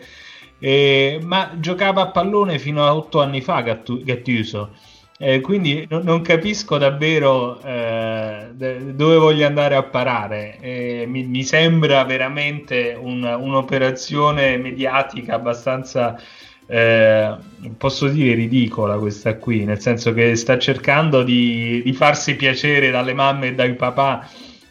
eh, 0.59 1.19
ma 1.21 1.51
giocava 1.59 2.01
a 2.03 2.07
pallone 2.11 2.57
fino 2.59 2.83
a 2.85 2.95
otto 2.95 3.21
anni 3.21 3.41
fa 3.41 3.61
Gattu- 3.61 4.03
Gattuso. 4.03 4.75
Eh, 5.19 5.41
quindi 5.41 5.85
no- 5.89 6.01
non 6.01 6.21
capisco 6.21 6.77
davvero 6.77 7.61
eh, 7.61 8.49
dove 8.55 9.17
voglio 9.17 9.45
andare 9.45 9.75
a 9.75 9.83
parare. 9.83 10.57
Eh, 10.59 11.05
mi, 11.07 11.23
mi 11.23 11.43
sembra 11.43 12.03
veramente 12.03 12.97
un- 12.99 13.23
un'operazione 13.23 14.57
mediatica 14.57 15.35
abbastanza 15.35 16.19
eh, 16.65 17.35
posso 17.77 18.07
dire 18.07 18.33
ridicola 18.35 18.97
questa 18.97 19.35
qui, 19.37 19.65
nel 19.65 19.79
senso 19.79 20.13
che 20.13 20.35
sta 20.35 20.57
cercando 20.57 21.23
di, 21.23 21.81
di 21.83 21.93
farsi 21.93 22.35
piacere 22.35 22.91
dalle 22.91 23.13
mamme 23.13 23.47
e 23.47 23.53
dai 23.55 23.73
papà, 23.75 24.27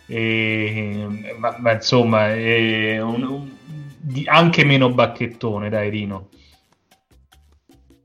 e, 0.07 1.35
ma, 1.37 1.57
ma, 1.59 1.73
insomma 1.73 2.35
è 2.35 3.01
un, 3.01 3.23
un, 3.23 3.51
di, 3.99 4.25
anche 4.27 4.65
meno 4.65 4.91
bacchettone, 4.91 5.69
dai 5.69 5.91
Rino. 5.91 6.29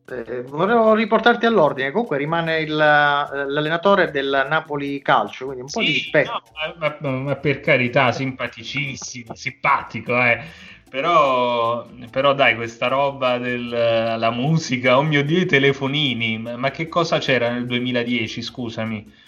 Eh, 0.10 0.44
volevo 0.44 0.94
riportarti 0.94 1.46
all'ordine. 1.46 1.92
Comunque 1.92 2.18
rimane 2.18 2.62
il, 2.62 2.74
l'allenatore 2.74 4.10
del 4.10 4.46
Napoli 4.48 5.02
Calcio, 5.02 5.46
quindi 5.48 5.64
un 5.64 5.70
po' 5.70 5.82
di 5.82 5.88
rispetto. 5.88 6.32
No, 6.32 6.76
ma, 6.78 6.98
ma, 7.00 7.10
ma, 7.10 7.36
per 7.36 7.60
carità, 7.60 8.14
simpaticissimo, 8.14 9.36
simpatico, 9.36 10.18
eh. 10.18 10.42
Però, 10.90 11.86
però 12.10 12.34
dai, 12.34 12.56
questa 12.56 12.88
roba 12.88 13.38
della 13.38 14.32
musica, 14.32 14.98
oh 14.98 15.04
mio 15.04 15.24
Dio, 15.24 15.40
i 15.40 15.46
telefonini, 15.46 16.38
ma 16.38 16.72
che 16.72 16.88
cosa 16.88 17.18
c'era 17.20 17.52
nel 17.52 17.66
2010, 17.66 18.42
scusami? 18.42 19.26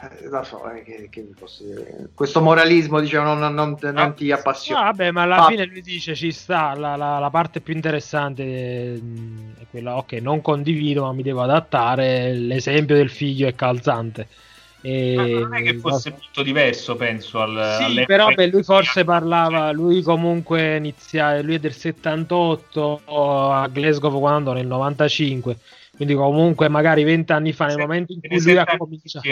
Eh, 0.00 0.28
lo 0.28 0.44
so, 0.44 0.68
eh, 0.70 0.84
che, 0.84 1.08
che 1.10 1.28
posso 1.36 1.64
dire. 1.64 2.10
questo 2.14 2.40
moralismo 2.40 3.00
diciamo, 3.00 3.34
non, 3.34 3.52
non, 3.52 3.76
non 3.80 3.96
ah, 3.96 4.12
ti 4.12 4.30
appassiona. 4.30 4.80
No, 4.80 4.86
vabbè, 4.86 5.10
ma 5.10 5.22
alla 5.22 5.38
ah. 5.38 5.46
fine 5.48 5.64
lui 5.64 5.80
dice 5.80 6.14
ci 6.14 6.30
sta, 6.30 6.72
la, 6.76 6.94
la, 6.94 7.18
la 7.18 7.30
parte 7.30 7.60
più 7.60 7.74
interessante 7.74 8.96
mm, 9.00 9.50
è 9.58 9.66
quella, 9.68 9.96
ok, 9.96 10.12
non 10.14 10.40
condivido 10.40 11.02
ma 11.02 11.12
mi 11.12 11.24
devo 11.24 11.42
adattare, 11.42 12.32
l'esempio 12.32 12.94
del 12.94 13.10
figlio 13.10 13.48
è 13.48 13.56
calzante. 13.56 14.28
E... 14.80 15.14
Ma 15.16 15.26
non 15.26 15.54
è 15.54 15.62
che 15.62 15.78
fosse 15.78 16.10
molto 16.10 16.42
diverso, 16.42 16.94
penso. 16.96 17.40
Al, 17.40 17.90
sì, 17.90 18.04
però 18.04 18.30
beh, 18.30 18.46
lui 18.46 18.62
forse 18.62 19.04
parlava, 19.04 19.72
lui 19.72 20.02
comunque 20.02 20.76
inizia, 20.76 21.40
lui 21.42 21.56
è 21.56 21.58
del 21.58 21.74
78 21.74 23.02
a 23.06 23.68
Glasgow 23.68 24.18
quando 24.18 24.52
nel 24.52 24.66
95, 24.66 25.58
quindi 25.96 26.14
comunque 26.14 26.68
magari 26.68 27.02
20 27.02 27.32
anni 27.32 27.52
fa, 27.52 27.66
nel 27.66 27.78
momento 27.78 28.12
in 28.12 28.20
cui 28.20 28.40
lui 28.40 28.56
ha 28.56 28.76
cominciato. 28.76 29.28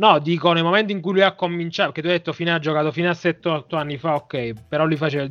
No, 0.00 0.18
dico 0.18 0.52
nel 0.54 0.64
momento 0.64 0.92
in 0.92 1.02
cui 1.02 1.12
lui 1.12 1.22
ha 1.22 1.34
cominciato, 1.34 1.92
che 1.92 2.00
tu 2.00 2.06
hai 2.06 2.14
detto 2.14 2.32
fino 2.32 2.54
a 2.54 2.58
giocato 2.58 2.90
fino 2.90 3.10
a 3.10 3.12
7-8 3.12 3.76
anni 3.76 3.98
fa, 3.98 4.14
ok, 4.14 4.54
però 4.66 4.86
lui 4.86 4.96
faceva 4.96 5.24
il 5.24 5.28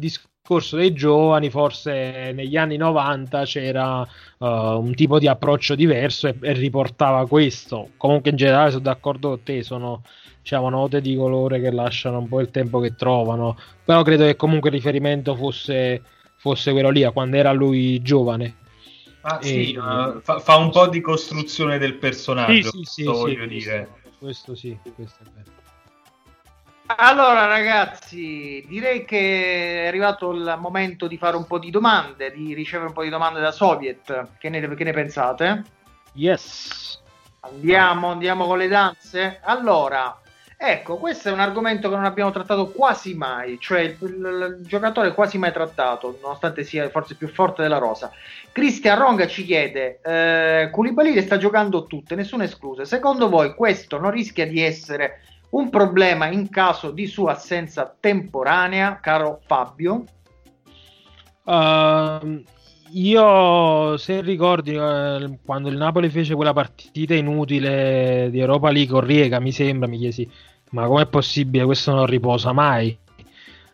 discorso 0.49 0.77
dei 0.77 0.93
giovani, 0.93 1.51
forse 1.51 2.31
negli 2.33 2.57
anni 2.57 2.75
90 2.75 3.43
c'era 3.43 4.01
uh, 4.01 4.45
un 4.45 4.93
tipo 4.95 5.19
di 5.19 5.27
approccio 5.27 5.75
diverso 5.75 6.27
e, 6.27 6.35
e, 6.41 6.53
riportava 6.53 7.27
questo. 7.27 7.89
Comunque 7.97 8.31
in 8.31 8.35
generale 8.35 8.71
sono 8.71 8.81
d'accordo 8.81 9.29
con 9.29 9.43
te, 9.43 9.61
sono 9.61 10.01
diciamo, 10.41 10.69
note 10.69 11.01
di 11.01 11.15
colore 11.15 11.61
che 11.61 11.71
lasciano 11.71 12.17
un 12.17 12.27
po' 12.27 12.39
il 12.39 12.49
tempo 12.49 12.79
che 12.79 12.95
trovano, 12.95 13.57
però 13.85 14.01
credo 14.01 14.25
che 14.25 14.35
comunque 14.35 14.69
il 14.69 14.75
riferimento 14.75 15.35
fosse, 15.35 16.01
fosse 16.37 16.71
quello 16.71 16.89
lì, 16.89 17.03
a 17.03 17.11
quando 17.11 17.37
era 17.37 17.51
lui 17.51 18.01
giovane. 18.01 18.55
Ah, 19.21 19.37
e, 19.41 19.45
sì, 19.45 19.75
uh, 19.75 20.19
fa, 20.21 20.39
fa, 20.39 20.55
un 20.55 20.71
po' 20.71 20.87
di 20.87 21.01
costruzione 21.01 21.77
del 21.77 21.95
personaggio, 21.95 22.71
sì, 22.71 22.77
sì, 22.77 22.85
sì, 22.85 23.03
voglio 23.03 23.43
sì, 23.43 23.47
dire 23.47 23.89
questo 24.17 24.55
sì, 24.55 24.75
questo 24.95 25.23
è 25.23 25.27
vero. 25.35 25.58
Allora 26.95 27.45
ragazzi, 27.45 28.65
direi 28.67 29.05
che 29.05 29.83
è 29.83 29.87
arrivato 29.87 30.31
il 30.31 30.57
momento 30.59 31.05
di 31.05 31.17
fare 31.17 31.37
un 31.37 31.45
po' 31.45 31.59
di 31.59 31.69
domande, 31.69 32.31
di 32.31 32.55
ricevere 32.55 32.87
un 32.87 32.93
po' 32.93 33.03
di 33.03 33.09
domande 33.09 33.39
da 33.39 33.51
Soviet. 33.51 34.29
Che 34.39 34.49
ne, 34.49 34.73
che 34.73 34.83
ne 34.83 34.91
pensate? 34.91 35.63
Yes. 36.13 36.99
Andiamo, 37.41 38.09
andiamo 38.09 38.47
con 38.47 38.57
le 38.57 38.67
danze. 38.67 39.39
Allora, 39.43 40.19
ecco, 40.57 40.97
questo 40.97 41.29
è 41.29 41.31
un 41.31 41.41
argomento 41.41 41.89
che 41.89 41.95
non 41.95 42.05
abbiamo 42.05 42.31
trattato 42.31 42.71
quasi 42.71 43.13
mai, 43.13 43.59
cioè 43.59 43.81
il, 43.81 43.97
il, 44.01 44.57
il 44.59 44.67
giocatore 44.67 45.13
quasi 45.13 45.37
mai 45.37 45.53
trattato, 45.53 46.17
nonostante 46.23 46.63
sia 46.63 46.89
forse 46.89 47.13
più 47.13 47.27
forte 47.27 47.61
della 47.61 47.77
rosa. 47.77 48.11
Cristian 48.51 48.97
Ronga 48.97 49.27
ci 49.27 49.45
chiede: 49.45 49.99
eh, 50.03 50.69
Koulibaly 50.71 51.13
le 51.13 51.21
sta 51.21 51.37
giocando 51.37 51.85
tutte, 51.85 52.15
nessuna 52.15 52.45
esclusa. 52.45 52.83
Secondo 52.83 53.29
voi 53.29 53.53
questo 53.53 53.99
non 53.99 54.09
rischia 54.09 54.47
di 54.47 54.59
essere 54.59 55.21
un 55.51 55.69
problema 55.69 56.27
in 56.27 56.49
caso 56.49 56.91
di 56.91 57.07
sua 57.07 57.33
assenza 57.33 57.95
temporanea, 57.99 58.99
caro 58.99 59.39
Fabio? 59.45 60.03
Uh, 61.43 62.43
io, 62.91 63.97
se 63.97 64.21
ricordi, 64.21 64.75
uh, 64.75 65.39
quando 65.43 65.69
il 65.69 65.77
Napoli 65.77 66.09
fece 66.09 66.35
quella 66.35 66.53
partita 66.53 67.15
inutile 67.15 68.29
di 68.31 68.39
Europa 68.39 68.69
League 68.71 68.91
con 68.91 69.01
Riega, 69.01 69.39
mi 69.39 69.51
sembra, 69.51 69.87
mi 69.87 69.97
chiesi, 69.97 70.29
ma 70.71 70.85
com'è 70.85 71.07
possibile? 71.07 71.65
Questo 71.65 71.93
non 71.93 72.05
riposa 72.05 72.51
mai. 72.51 72.97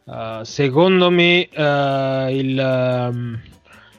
Uh, 0.05 0.43
secondo 0.43 1.09
me, 1.09 1.49
il 1.51 2.59
ehm, 2.59 3.39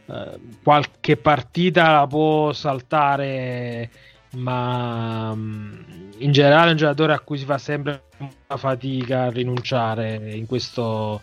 eh, 0.08 0.38
qualche 0.62 1.16
partita 1.16 2.06
può 2.06 2.52
saltare, 2.52 3.90
ma 4.36 5.34
mm, 5.34 5.74
in 6.18 6.32
generale 6.32 6.68
è 6.68 6.70
un 6.72 6.76
giocatore 6.76 7.12
a 7.12 7.20
cui 7.20 7.38
si 7.38 7.44
fa 7.44 7.58
sempre 7.58 8.02
una 8.18 8.58
fatica 8.58 9.24
a 9.24 9.30
rinunciare 9.30 10.32
in 10.32 10.46
questo, 10.46 11.22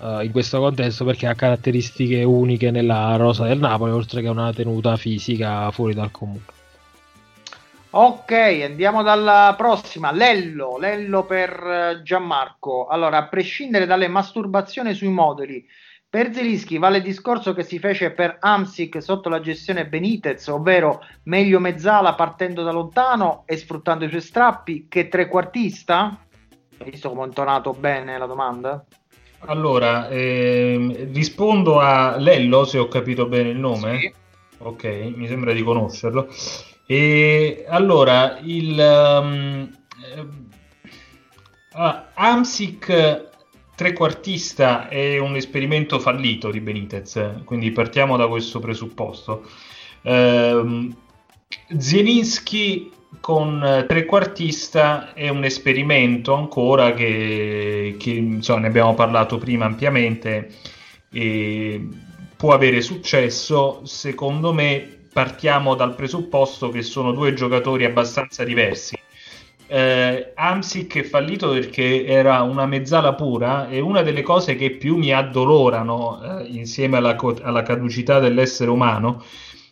uh, 0.00 0.20
in 0.20 0.30
questo 0.30 0.58
contesto 0.60 1.04
perché 1.04 1.26
ha 1.26 1.34
caratteristiche 1.34 2.22
uniche 2.22 2.70
nella 2.70 3.16
rosa 3.16 3.46
del 3.46 3.58
Napoli, 3.58 3.92
oltre 3.92 4.22
che 4.22 4.28
una 4.28 4.52
tenuta 4.52 4.96
fisica 4.96 5.70
fuori 5.70 5.94
dal 5.94 6.10
comune. 6.10 6.56
Ok, 7.90 8.32
andiamo 8.64 9.02
dalla 9.02 9.54
prossima. 9.56 10.12
Lello, 10.12 10.76
Lello 10.78 11.24
per 11.24 11.50
eh, 11.50 12.02
Gianmarco. 12.02 12.86
Allora, 12.86 13.16
a 13.16 13.28
prescindere 13.28 13.86
dalle 13.86 14.08
masturbazioni 14.08 14.92
sui 14.92 15.08
moduli, 15.08 15.66
per 16.10 16.32
Zelischi 16.32 16.78
vale 16.78 16.98
il 16.98 17.02
discorso 17.02 17.52
che 17.52 17.62
si 17.62 17.78
fece 17.78 18.12
per 18.12 18.38
Amsic 18.40 19.02
sotto 19.02 19.28
la 19.28 19.40
gestione 19.40 19.86
Benitez, 19.86 20.46
ovvero 20.48 21.00
meglio 21.24 21.60
mezzala 21.60 22.14
partendo 22.14 22.62
da 22.62 22.72
lontano 22.72 23.42
e 23.44 23.58
sfruttando 23.58 24.06
i 24.06 24.08
suoi 24.08 24.22
strappi 24.22 24.86
che 24.88 25.08
trequartista? 25.08 26.18
Hai 26.78 26.90
visto 26.90 27.10
come 27.10 27.22
ho 27.22 27.26
intonato 27.26 27.72
bene 27.72 28.16
la 28.16 28.26
domanda? 28.26 28.82
Allora, 29.40 30.08
ehm, 30.08 31.12
rispondo 31.12 31.78
a 31.78 32.16
Lello 32.16 32.64
se 32.64 32.78
ho 32.78 32.88
capito 32.88 33.26
bene 33.26 33.50
il 33.50 33.58
nome. 33.58 33.98
Sì. 33.98 34.12
Ok, 34.60 34.84
mi 35.14 35.28
sembra 35.28 35.52
di 35.52 35.62
conoscerlo. 35.62 36.28
E 36.86 37.66
allora, 37.68 38.38
il 38.40 38.78
um, 39.20 39.70
uh, 41.74 41.94
Amsic 42.14 43.27
trequartista 43.78 44.88
è 44.88 45.18
un 45.18 45.36
esperimento 45.36 46.00
fallito 46.00 46.50
di 46.50 46.60
Benitez, 46.60 47.42
quindi 47.44 47.70
partiamo 47.70 48.16
da 48.16 48.26
questo 48.26 48.58
presupposto. 48.58 49.48
Eh, 50.02 50.88
Zielinski 51.78 52.90
con 53.20 53.84
trequartista 53.86 55.14
è 55.14 55.28
un 55.28 55.44
esperimento 55.44 56.34
ancora 56.34 56.92
che, 56.92 57.94
che 58.00 58.10
insomma, 58.10 58.62
ne 58.62 58.66
abbiamo 58.66 58.94
parlato 58.94 59.38
prima 59.38 59.66
ampiamente 59.66 60.50
e 61.12 61.86
può 62.36 62.54
avere 62.54 62.80
successo. 62.80 63.82
Secondo 63.84 64.52
me 64.52 65.06
partiamo 65.12 65.76
dal 65.76 65.94
presupposto 65.94 66.70
che 66.70 66.82
sono 66.82 67.12
due 67.12 67.32
giocatori 67.32 67.84
abbastanza 67.84 68.42
diversi 68.42 68.97
eh, 69.68 70.32
Amsic 70.34 70.96
è 70.98 71.02
fallito 71.02 71.50
perché 71.50 72.06
era 72.06 72.42
una 72.42 72.64
mezzala 72.64 73.14
pura 73.14 73.68
e 73.68 73.80
una 73.80 74.02
delle 74.02 74.22
cose 74.22 74.56
che 74.56 74.70
più 74.70 74.96
mi 74.96 75.12
addolorano 75.12 76.40
eh, 76.40 76.46
insieme 76.46 76.96
alla, 76.96 77.14
co- 77.14 77.38
alla, 77.42 77.62
caducità 77.62 78.18
dell'essere 78.18 78.70
umano 78.70 79.22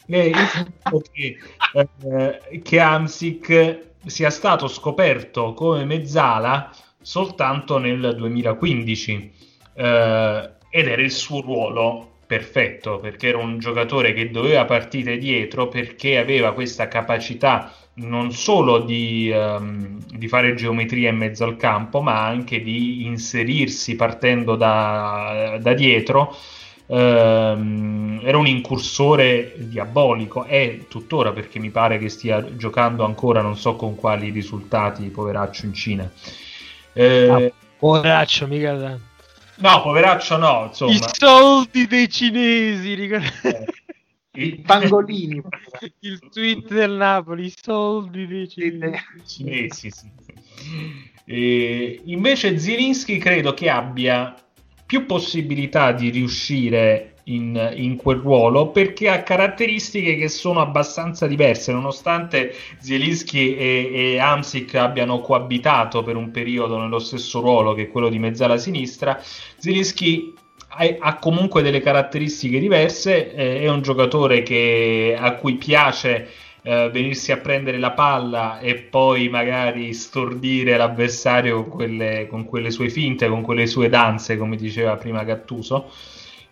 è 0.07 0.19
il 0.19 0.37
fatto 0.37 1.03
che, 1.11 1.37
eh, 1.73 2.63
che 2.63 2.81
Amsic 2.81 3.81
sia 4.05 4.31
stato 4.31 4.69
scoperto 4.69 5.55
come 5.55 5.85
mezzala 5.85 6.71
soltanto 7.01 7.79
nel 7.79 8.15
2015 8.17 9.33
eh, 9.75 10.51
ed 10.71 10.87
era 10.87 11.03
il 11.03 11.11
suo 11.11 11.41
ruolo 11.41 12.16
perfetto 12.27 12.99
perché 12.99 13.29
era 13.29 13.39
un 13.39 13.59
giocatore 13.59 14.13
che 14.13 14.31
doveva 14.31 14.65
partire 14.65 15.17
dietro 15.17 15.69
perché 15.69 16.19
aveva 16.19 16.53
questa 16.53 16.89
capacità 16.89 17.73
non 17.97 18.33
solo 18.33 18.81
di, 18.81 19.33
um, 19.33 19.99
di, 20.07 20.29
fare 20.29 20.55
geometria 20.55 21.09
in 21.11 21.17
mezzo 21.17 21.45
al 21.45 21.57
campo, 21.57 22.03
ma 22.03 22.27
anche 22.27 22.61
di 22.61 23.07
inserirsi 23.07 23.97
partendo 23.97 24.57
da, 24.57 25.57
da 25.61 25.73
dietro. 25.73 26.37
Um, 26.89 28.21
era 28.23 28.37
un 28.37 28.47
incursore 28.47 29.55
diabolico, 29.57 30.45
è 30.45 30.87
tuttora 30.89 31.33
perché 31.33 31.59
mi 31.59 31.71
pare 31.71 31.99
che 31.99 32.09
stia 32.09 32.55
giocando 32.55 33.05
ancora, 33.05 33.41
non 33.41 33.57
so 33.57 33.77
con 33.77 33.95
quali 33.95 34.31
risultati, 34.31 35.09
poveraccio 35.09 35.65
in 35.65 35.73
Cina. 35.73 36.11
Eh, 36.93 37.29
ah, 37.29 37.51
poveraccio, 37.79 38.47
mica. 38.47 38.99
No, 39.59 39.83
poveraccio 39.83 40.37
no, 40.37 40.67
insomma. 40.69 40.93
I 40.93 41.01
soldi 41.13 41.87
dei 41.87 42.09
cinesi, 42.09 42.95
ricordo. 42.95 43.27
Eh 43.43 43.65
i 44.37 44.61
pangolini. 44.61 45.43
il 46.01 46.19
tweet 46.31 46.73
del 46.73 46.93
Napoli, 46.93 47.47
i 47.47 47.55
soldi 47.55 48.27
dei 48.27 48.49
cinesi. 48.49 49.01
Sì, 49.71 49.91
sì. 49.91 50.11
E 51.25 52.01
invece 52.05 52.59
Zielinski 52.59 53.19
credo 53.19 53.55
che 53.55 53.69
abbia 53.69 54.35
più 54.85 55.07
possibilità 55.07 55.93
di 55.93 56.11
riuscire 56.11 57.16
in, 57.29 57.73
in, 57.77 57.97
quel 57.97 58.19
ruolo 58.19 58.69
perché 58.69 59.09
ha 59.09 59.23
caratteristiche 59.23 60.17
che 60.17 60.29
sono 60.29 60.61
abbastanza 60.61 61.27
diverse, 61.27 61.73
nonostante 61.73 62.55
Zielinski 62.79 63.57
e, 63.57 63.91
e 63.93 64.19
Amsic 64.19 64.75
abbiano 64.77 65.21
coabitato 65.21 66.03
per 66.03 66.17
un 66.17 66.31
periodo 66.31 66.79
nello 66.79 66.99
stesso 66.99 67.41
ruolo 67.41 67.75
che 67.75 67.89
quello 67.89 68.09
di 68.09 68.19
mezzala 68.19 68.59
sinistra. 68.59 69.21
Zielinski 69.57 70.35
ha, 71.01 71.17
comunque 71.19 71.63
delle 71.63 71.81
caratteristiche 71.81 72.59
diverse, 72.59 73.33
eh, 73.35 73.61
è 73.61 73.69
un 73.69 73.83
giocatore 73.83 74.43
che, 74.43 75.17
a 75.19 75.35
cui 75.35 75.55
piace 75.55 76.29
eh, 76.63 76.91
venirsi 76.93 77.33
a 77.33 77.39
prendere 77.39 77.79
la 77.79 77.93
palla 77.93 78.59
e 78.59 78.75
poi 78.75 79.29
magari 79.29 79.95
stordire 79.95 80.77
l'avversario 80.77 81.63
con 81.63 81.71
quelle, 81.71 82.27
con 82.29 82.45
quelle 82.45 82.71
sue 82.71 82.91
finte, 82.91 83.29
con 83.29 83.43
quelle 83.43 83.67
sue 83.67 83.89
danze, 83.89 84.37
come 84.37 84.57
diceva 84.57 84.97
prima 84.97 85.25
Gattuso. 85.25 85.91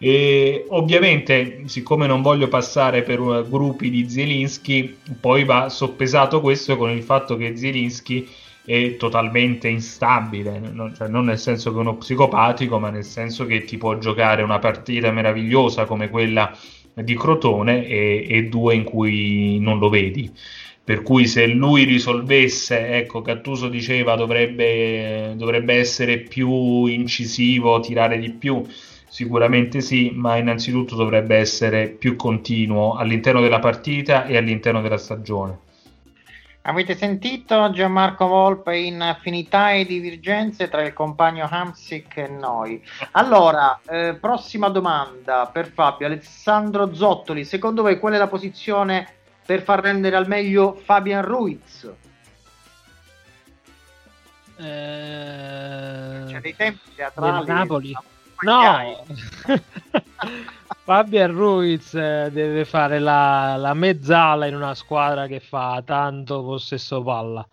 E 0.06 0.66
ovviamente, 0.68 1.62
siccome 1.64 2.06
non 2.06 2.20
voglio 2.20 2.48
passare 2.48 3.02
per 3.02 3.18
uh, 3.20 3.48
gruppi 3.48 3.88
di 3.88 4.06
Zielinski, 4.06 4.98
poi 5.18 5.44
va 5.44 5.70
soppesato 5.70 6.42
questo 6.42 6.76
con 6.76 6.90
il 6.90 7.02
fatto 7.02 7.38
che 7.38 7.56
Zielinski 7.56 8.28
è 8.66 8.96
totalmente 8.98 9.66
instabile, 9.68 10.58
non, 10.58 10.94
cioè 10.94 11.08
non 11.08 11.24
nel 11.24 11.38
senso 11.38 11.72
che 11.72 11.78
uno 11.78 11.96
psicopatico, 11.96 12.78
ma 12.78 12.90
nel 12.90 13.04
senso 13.04 13.46
che 13.46 13.64
ti 13.64 13.78
può 13.78 13.96
giocare 13.96 14.42
una 14.42 14.58
partita 14.58 15.10
meravigliosa 15.10 15.86
come 15.86 16.10
quella 16.10 16.54
di 16.92 17.16
Crotone 17.16 17.86
e, 17.86 18.26
e 18.28 18.42
due 18.42 18.74
in 18.74 18.84
cui 18.84 19.58
non 19.58 19.78
lo 19.78 19.88
vedi. 19.88 20.30
Per 20.84 21.00
cui 21.02 21.26
se 21.26 21.46
lui 21.46 21.84
risolvesse, 21.84 22.88
ecco, 22.88 23.22
Cattuso 23.22 23.70
diceva 23.70 24.16
dovrebbe, 24.16 25.32
dovrebbe 25.34 25.76
essere 25.76 26.18
più 26.18 26.84
incisivo, 26.84 27.80
tirare 27.80 28.18
di 28.18 28.28
più, 28.32 28.62
sicuramente 29.14 29.80
sì, 29.80 30.10
ma 30.12 30.34
innanzitutto 30.38 30.96
dovrebbe 30.96 31.36
essere 31.36 31.86
più 31.86 32.16
continuo 32.16 32.96
all'interno 32.96 33.40
della 33.40 33.60
partita 33.60 34.24
e 34.26 34.36
all'interno 34.36 34.80
della 34.80 34.98
stagione. 34.98 35.58
Avete 36.62 36.96
sentito 36.96 37.70
Gianmarco 37.70 38.26
Volpe 38.26 38.76
in 38.76 39.00
affinità 39.00 39.70
e 39.70 39.84
divergenze 39.84 40.68
tra 40.68 40.82
il 40.82 40.92
compagno 40.92 41.46
Hamsik 41.48 42.16
e 42.16 42.26
noi. 42.26 42.82
Allora, 43.12 43.78
eh, 43.86 44.16
prossima 44.20 44.68
domanda 44.68 45.46
per 45.46 45.70
Fabio. 45.70 46.06
Alessandro 46.06 46.92
Zottoli, 46.92 47.44
secondo 47.44 47.82
voi 47.82 48.00
qual 48.00 48.14
è 48.14 48.18
la 48.18 48.26
posizione 48.26 49.06
per 49.46 49.62
far 49.62 49.80
rendere 49.80 50.16
al 50.16 50.26
meglio 50.26 50.74
Fabian 50.74 51.24
Ruiz? 51.24 51.88
Eh... 54.56 56.24
C'è 56.26 56.40
dei 56.40 56.56
tempi 56.56 56.80
teatrali. 56.96 57.46
Napoli. 57.46 57.96
No! 58.44 59.04
Fabian 60.84 61.32
Ruiz 61.32 61.94
eh, 61.94 62.28
deve 62.30 62.66
fare 62.66 62.98
la, 62.98 63.56
la, 63.56 63.72
mezzala 63.72 64.46
in 64.46 64.54
una 64.54 64.74
squadra 64.74 65.26
che 65.26 65.40
fa 65.40 65.82
tanto 65.84 66.42
possesso 66.42 67.02
palla. 67.02 67.46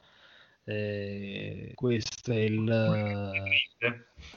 Eh, 0.66 1.72
questo 1.76 2.34
è 2.34 2.40
il. 2.40 3.32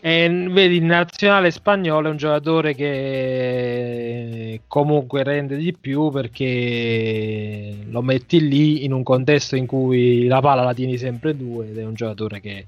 E 0.01 0.49
vedi, 0.51 0.77
il 0.77 0.85
nazionale 0.85 1.51
spagnolo 1.51 2.09
è 2.09 2.11
un 2.11 2.17
giocatore 2.17 2.75
che 2.75 4.61
comunque 4.69 5.23
rende 5.25 5.57
di 5.57 5.73
più 5.73 6.11
perché 6.11 7.77
lo 7.89 8.03
metti 8.03 8.47
lì 8.47 8.85
in 8.85 8.93
un 8.93 9.03
contesto 9.03 9.57
in 9.57 9.67
cui 9.67 10.27
la 10.27 10.41
palla 10.41 10.63
la 10.63 10.75
tieni 10.75 10.99
sempre 10.99 11.37
due 11.37 11.69
ed 11.69 11.79
è 11.79 11.85
un 11.85 11.95
giocatore 11.95 12.41
che 12.41 12.67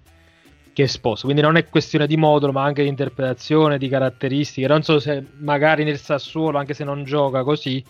che 0.76 0.82
esposto. 0.82 1.24
Quindi 1.24 1.40
non 1.40 1.56
è 1.56 1.66
questione 1.70 2.06
di 2.06 2.18
modulo, 2.18 2.52
ma 2.52 2.62
anche 2.62 2.82
di 2.82 2.88
interpretazione, 2.90 3.78
di 3.78 3.88
caratteristiche. 3.88 4.66
Non 4.66 4.82
so 4.82 5.00
se 5.00 5.24
magari 5.38 5.84
nel 5.84 5.98
Sassuolo, 5.98 6.58
anche 6.58 6.74
se 6.74 6.84
non 6.84 7.02
gioca 7.04 7.42
così, 7.44 7.82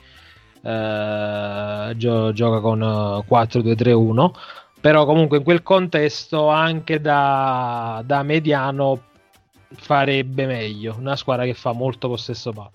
eh, 0.63 1.93
gio- 1.97 2.33
gioca 2.33 2.61
con 2.61 3.25
4-2-3-1. 3.27 4.33
Però 4.81 5.05
comunque 5.05 5.39
in 5.39 5.43
quel 5.43 5.65
contesto 5.65 6.47
anche 6.47 7.01
da, 7.01 8.03
da 8.07 8.23
mediano 8.23 9.01
farebbe 9.75 10.47
meglio. 10.47 10.95
Una 10.97 11.17
squadra 11.17 11.45
che 11.45 11.55
fa 11.55 11.73
molto 11.73 12.07
possesso 12.07 12.53
palla. 12.53 12.71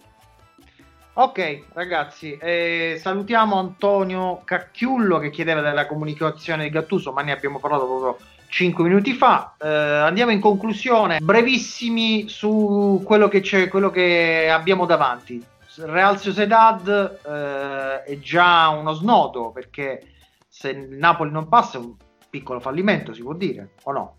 Ok, 1.14 1.68
ragazzi, 1.72 2.36
eh, 2.36 2.98
salutiamo 3.00 3.58
Antonio 3.58 4.42
Cacchiullo 4.44 5.20
che 5.20 5.30
chiedeva 5.30 5.62
della 5.62 5.86
comunicazione 5.86 6.64
di 6.64 6.70
Gattuso, 6.70 7.14
ma 7.14 7.22
ne 7.22 7.32
abbiamo 7.32 7.60
parlato 7.60 7.86
proprio 7.86 8.18
5 8.52 8.84
minuti 8.84 9.14
fa. 9.14 9.56
Eh, 9.58 9.68
andiamo 9.68 10.32
in 10.32 10.42
conclusione, 10.42 11.20
brevissimi 11.20 12.28
su 12.28 13.02
quello 13.04 13.30
che, 13.30 13.40
c'è, 13.40 13.70
quello 13.70 13.90
che 13.90 14.50
abbiamo 14.50 14.86
davanti. 14.86 15.42
Real 15.78 16.20
Sociedad 16.20 17.20
eh, 17.26 18.04
è 18.04 18.20
già 18.20 18.68
uno 18.68 18.92
snodo 18.92 19.52
perché 19.52 20.06
se 20.50 20.72
il 20.72 20.98
Napoli 20.98 21.32
non 21.32 21.48
passa 21.48 21.78
è 21.78 21.82
un 21.82 21.96
piccolo 22.30 22.60
fallimento, 22.60 23.14
si 23.14 23.22
può 23.22 23.34
dire, 23.34 23.72
o 23.84 23.92
no? 23.94 24.16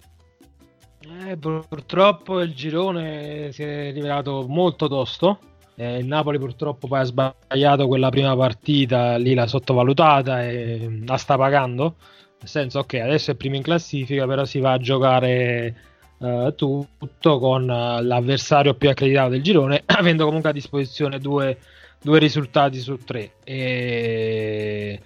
Eh, 1.26 1.37
purtroppo 1.37 2.41
il 2.41 2.55
girone 2.55 3.53
si 3.53 3.62
è 3.62 3.93
rivelato 3.93 4.47
molto 4.49 4.89
tosto. 4.89 5.41
Eh, 5.74 5.99
il 5.99 6.07
Napoli 6.07 6.39
purtroppo 6.39 6.87
poi 6.87 7.01
ha 7.01 7.05
sbagliato 7.05 7.87
quella 7.87 8.09
prima 8.09 8.35
partita, 8.35 9.16
lì 9.16 9.35
l'ha 9.35 9.47
sottovalutata 9.47 10.43
e 10.43 11.03
la 11.05 11.18
sta 11.18 11.37
pagando 11.37 11.97
nel 12.43 12.51
senso, 12.51 12.80
ok, 12.80 12.95
adesso 12.95 13.30
è 13.30 13.34
primo 13.34 13.55
in 13.55 13.62
classifica, 13.62 14.26
però 14.26 14.45
si 14.45 14.59
va 14.59 14.72
a 14.72 14.78
giocare 14.78 15.74
uh, 16.18 16.53
tutto 16.57 17.38
con 17.38 17.62
uh, 17.62 18.03
l'avversario 18.03 18.74
più 18.74 18.88
accreditato 18.90 19.30
del 19.30 19.43
girone, 19.43 19.82
avendo 19.86 20.24
comunque 20.24 20.51
a 20.51 20.53
disposizione 20.53 21.20
due, 21.20 21.57
due 22.01 22.18
risultati 22.18 22.80
su 22.80 22.99
tre. 22.99 23.34
E... 23.45 25.01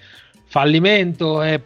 Fallimento 0.47 1.43
è 1.43 1.61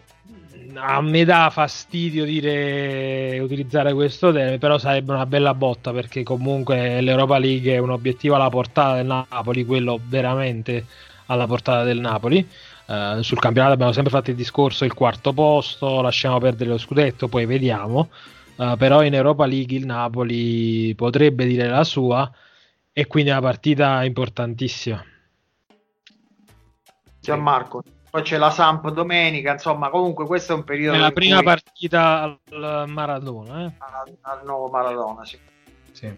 a 0.74 1.00
me 1.00 1.24
dà 1.24 1.50
fastidio 1.50 2.24
dire 2.24 3.38
utilizzare 3.40 3.92
questo 3.92 4.32
termine, 4.32 4.58
però 4.58 4.78
sarebbe 4.78 5.12
una 5.12 5.26
bella 5.26 5.54
botta 5.54 5.92
perché 5.92 6.22
comunque 6.22 7.00
l'Europa 7.00 7.38
League 7.38 7.74
è 7.74 7.78
un 7.78 7.90
obiettivo 7.90 8.34
alla 8.34 8.48
portata 8.48 8.96
del 8.96 9.06
Napoli, 9.06 9.64
quello 9.64 10.00
veramente 10.02 10.84
alla 11.26 11.46
portata 11.46 11.84
del 11.84 12.00
Napoli. 12.00 12.46
Uh, 12.90 13.22
sul 13.22 13.38
campionato 13.38 13.74
abbiamo 13.74 13.92
sempre 13.92 14.10
fatto 14.10 14.30
il 14.30 14.36
discorso 14.36 14.84
il 14.84 14.94
quarto 14.94 15.32
posto, 15.32 16.00
lasciamo 16.00 16.38
perdere 16.38 16.70
lo 16.70 16.78
scudetto, 16.78 17.28
poi 17.28 17.46
vediamo. 17.46 18.08
Uh, 18.56 18.76
però 18.76 19.04
in 19.04 19.14
Europa 19.14 19.46
League 19.46 19.76
il 19.76 19.86
Napoli 19.86 20.92
potrebbe 20.96 21.46
dire 21.46 21.68
la 21.68 21.84
sua 21.84 22.28
e 22.92 23.06
quindi 23.06 23.30
è 23.30 23.32
una 23.32 23.42
partita 23.42 24.02
importantissima. 24.02 25.04
Gianmarco, 27.20 27.84
poi 28.10 28.22
c'è 28.22 28.38
la 28.38 28.50
Samp 28.50 28.90
domenica, 28.90 29.52
insomma, 29.52 29.88
comunque 29.88 30.26
questo 30.26 30.54
è 30.54 30.56
un 30.56 30.64
periodo. 30.64 30.96
È 30.96 31.00
la 31.00 31.12
prima 31.12 31.36
cui... 31.36 31.44
partita 31.44 32.22
al 32.22 32.88
Maradona, 32.88 33.66
eh? 33.66 33.72
al, 33.78 34.16
al 34.22 34.40
nuovo 34.44 34.68
Maradona, 34.68 35.24
sì. 35.24 35.38
Sì. 36.00 36.10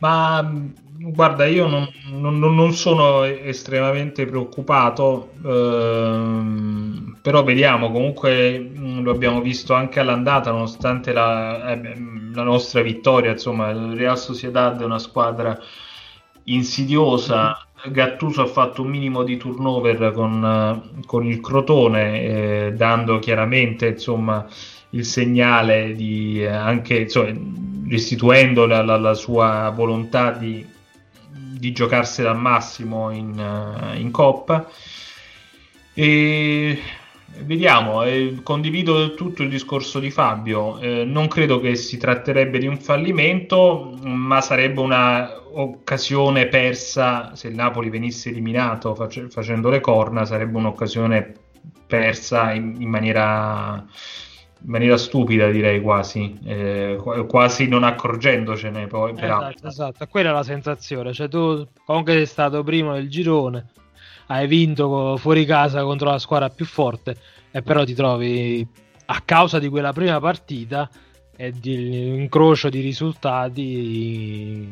Ma 0.00 0.52
guarda, 0.98 1.46
io 1.46 1.66
non, 1.66 1.88
non, 2.10 2.38
non 2.38 2.72
sono 2.72 3.24
estremamente 3.24 4.26
preoccupato, 4.26 5.32
ehm, 5.44 7.18
però 7.22 7.42
vediamo, 7.42 7.90
comunque 7.90 8.58
mh, 8.58 9.02
lo 9.02 9.10
abbiamo 9.10 9.40
visto 9.40 9.74
anche 9.74 9.98
all'andata, 10.00 10.50
nonostante 10.50 11.12
la, 11.12 11.72
eh, 11.72 11.94
la, 12.32 12.42
nostra 12.42 12.82
vittoria, 12.82 13.32
insomma, 13.32 13.70
il 13.70 13.96
Real 13.96 14.18
Sociedad 14.18 14.80
è 14.80 14.84
una 14.84 14.98
squadra 14.98 15.58
insidiosa. 16.44 17.62
Gattuso 17.90 18.42
ha 18.42 18.46
fatto 18.46 18.82
un 18.82 18.88
minimo 18.88 19.22
di 19.22 19.36
turnover 19.36 20.10
con, 20.12 21.00
con 21.06 21.24
il 21.26 21.40
Crotone, 21.40 22.22
eh, 22.66 22.72
dando 22.72 23.18
chiaramente 23.20 23.86
insomma, 23.88 24.44
il 24.90 25.04
segnale 25.04 25.94
di 25.94 26.42
eh, 26.42 26.48
anche 26.48 27.00
insomma, 27.00 27.32
restituendo 27.88 28.66
la, 28.66 28.82
la, 28.82 28.96
la 28.96 29.14
sua 29.14 29.70
volontà 29.74 30.30
di, 30.32 30.64
di 31.30 31.72
giocarsela 31.72 32.30
al 32.30 32.38
massimo 32.38 33.10
in, 33.10 33.38
uh, 33.38 33.98
in 33.98 34.10
Coppa. 34.10 34.68
E 35.94 36.78
vediamo, 37.38 38.04
eh, 38.04 38.38
condivido 38.42 39.14
tutto 39.14 39.42
il 39.42 39.48
discorso 39.48 39.98
di 39.98 40.10
Fabio. 40.10 40.78
Eh, 40.78 41.04
non 41.04 41.28
credo 41.28 41.60
che 41.60 41.74
si 41.74 41.96
tratterebbe 41.96 42.58
di 42.58 42.66
un 42.66 42.78
fallimento, 42.78 43.98
ma 44.02 44.40
sarebbe 44.40 44.80
un'occasione 44.80 46.46
persa 46.46 47.34
se 47.34 47.48
il 47.48 47.54
Napoli 47.54 47.90
venisse 47.90 48.30
eliminato 48.30 48.94
face- 48.94 49.28
facendo 49.28 49.70
le 49.70 49.80
corna, 49.80 50.24
sarebbe 50.24 50.56
un'occasione 50.56 51.34
persa 51.86 52.52
in, 52.52 52.76
in 52.78 52.88
maniera 52.88 53.84
in 54.60 54.70
maniera 54.70 54.96
stupida 54.96 55.50
direi 55.50 55.80
quasi, 55.80 56.38
eh, 56.44 57.00
quasi 57.28 57.68
non 57.68 57.84
accorgendocene 57.84 58.86
poi. 58.86 59.14
Esatto, 59.16 59.68
esatto, 59.68 60.06
quella 60.06 60.30
è 60.30 60.32
la 60.32 60.42
sensazione, 60.42 61.12
cioè 61.12 61.28
tu 61.28 61.66
comunque 61.84 62.14
sei 62.14 62.26
stato 62.26 62.62
primo 62.62 62.94
del 62.94 63.08
girone, 63.08 63.66
hai 64.26 64.46
vinto 64.46 65.16
fuori 65.16 65.44
casa 65.44 65.82
contro 65.82 66.10
la 66.10 66.18
squadra 66.18 66.48
più 66.50 66.64
forte 66.64 67.16
e 67.50 67.62
però 67.62 67.84
ti 67.84 67.94
trovi 67.94 68.66
a 69.06 69.22
causa 69.24 69.58
di 69.58 69.68
quella 69.68 69.92
prima 69.92 70.20
partita 70.20 70.88
e 71.40 71.52
di 71.52 72.08
incrocio 72.08 72.68
di 72.68 72.80
risultati 72.80 73.62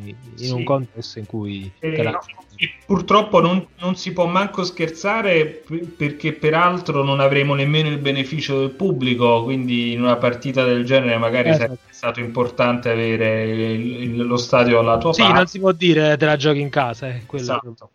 in 0.04 0.14
Sì. 0.34 0.50
un 0.50 0.64
contesto 0.64 1.20
in 1.20 1.26
cui 1.26 1.70
E, 1.78 1.92
te 1.92 2.02
la- 2.02 2.18
e 2.56 2.70
purtroppo 2.84 3.40
non, 3.40 3.68
non 3.78 3.94
si 3.94 4.12
può 4.12 4.26
manco 4.26 4.64
scherzare 4.64 5.62
perché 5.96 6.32
peraltro 6.32 7.04
non 7.04 7.20
avremo 7.20 7.54
nemmeno 7.54 7.88
il 7.88 7.98
beneficio 7.98 8.58
del 8.58 8.70
pubblico, 8.70 9.44
quindi 9.44 9.92
in 9.92 10.02
una 10.02 10.16
partita 10.16 10.64
del 10.64 10.84
genere 10.84 11.16
magari 11.18 11.50
Esatto. 11.50 11.62
sarebbe 11.76 11.80
stato 11.90 12.18
importante 12.18 12.90
avere 12.90 13.44
il- 13.74 14.02
il- 14.02 14.26
lo 14.26 14.36
stadio 14.36 14.80
alla 14.80 14.98
tua 14.98 15.12
Sì, 15.12 15.20
parte. 15.20 15.36
non 15.36 15.46
si 15.46 15.60
può 15.60 15.70
dire 15.70 16.16
te 16.16 16.24
la 16.24 16.36
giochi 16.36 16.58
in 16.60 16.68
casa, 16.70 17.06
eh, 17.08 17.22
quello- 17.26 17.44
Esatto. 17.44 17.90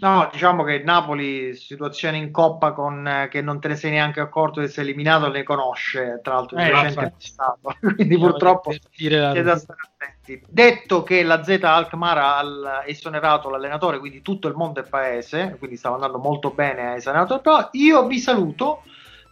No, 0.00 0.28
diciamo 0.32 0.64
che 0.64 0.74
il 0.74 0.84
Napoli, 0.84 1.54
situazione 1.54 2.16
in 2.16 2.30
coppa 2.30 2.72
con 2.72 3.06
eh, 3.06 3.28
che 3.28 3.42
non 3.42 3.60
te 3.60 3.68
ne 3.68 3.76
sei 3.76 3.90
neanche 3.90 4.20
accorto 4.20 4.60
di 4.60 4.66
essere 4.66 4.86
eliminato, 4.86 5.28
ne 5.28 5.42
conosce, 5.42 6.20
tra 6.22 6.34
l'altro, 6.34 6.56
Eh, 6.56 6.70
recente 6.70 6.86
infatti. 6.88 7.14
passato. 7.18 7.76
Quindi 7.94 8.18
purtroppo 8.18 8.70
Per 8.70 8.80
dire 8.96 9.20
la 9.20 9.32
c'è 9.32 9.42
da 9.42 9.56
stare 9.56 9.78
attenti. 9.92 10.42
Detto 10.48 11.02
che 11.02 11.22
la 11.22 11.42
Z 11.42 11.58
Alkmaar 11.62 12.18
ha 12.18 12.84
esonerato 12.86 13.50
l'allenatore, 13.50 13.98
quindi 13.98 14.22
tutto 14.22 14.48
il 14.48 14.54
mondo 14.54 14.80
è 14.80 14.84
paese, 14.84 15.56
quindi 15.58 15.76
stava 15.76 15.96
andando 15.96 16.18
molto 16.18 16.50
bene 16.50 16.88
a 16.88 16.94
esonerato, 16.94 17.40
però 17.40 17.68
io 17.72 18.06
vi 18.06 18.18
saluto 18.18 18.82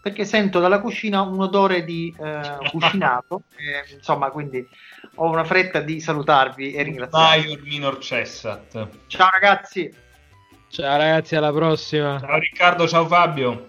perché 0.03 0.25
sento 0.25 0.61
dalla 0.61 0.81
cucina 0.81 1.23
un 1.23 1.41
odore 1.41 1.85
di 1.85 2.15
eh, 2.19 2.59
cucinato, 2.71 3.43
e, 3.57 3.95
insomma, 3.95 4.31
quindi 4.31 4.67
ho 5.17 5.31
una 5.31 5.45
fretta 5.45 5.81
di 5.81 6.01
salutarvi 6.01 6.75
e 6.75 6.83
ringraziarvi. 6.83 7.49
Major 7.49 7.63
minor 7.63 7.99
cessat. 7.99 8.89
Ciao 9.07 9.31
ragazzi! 9.31 10.07
Ciao 10.71 10.97
ragazzi, 10.97 11.35
alla 11.35 11.53
prossima. 11.53 12.19
Ciao 12.21 12.39
Riccardo, 12.39 12.87
ciao 12.87 13.07
Fabio. 13.07 13.68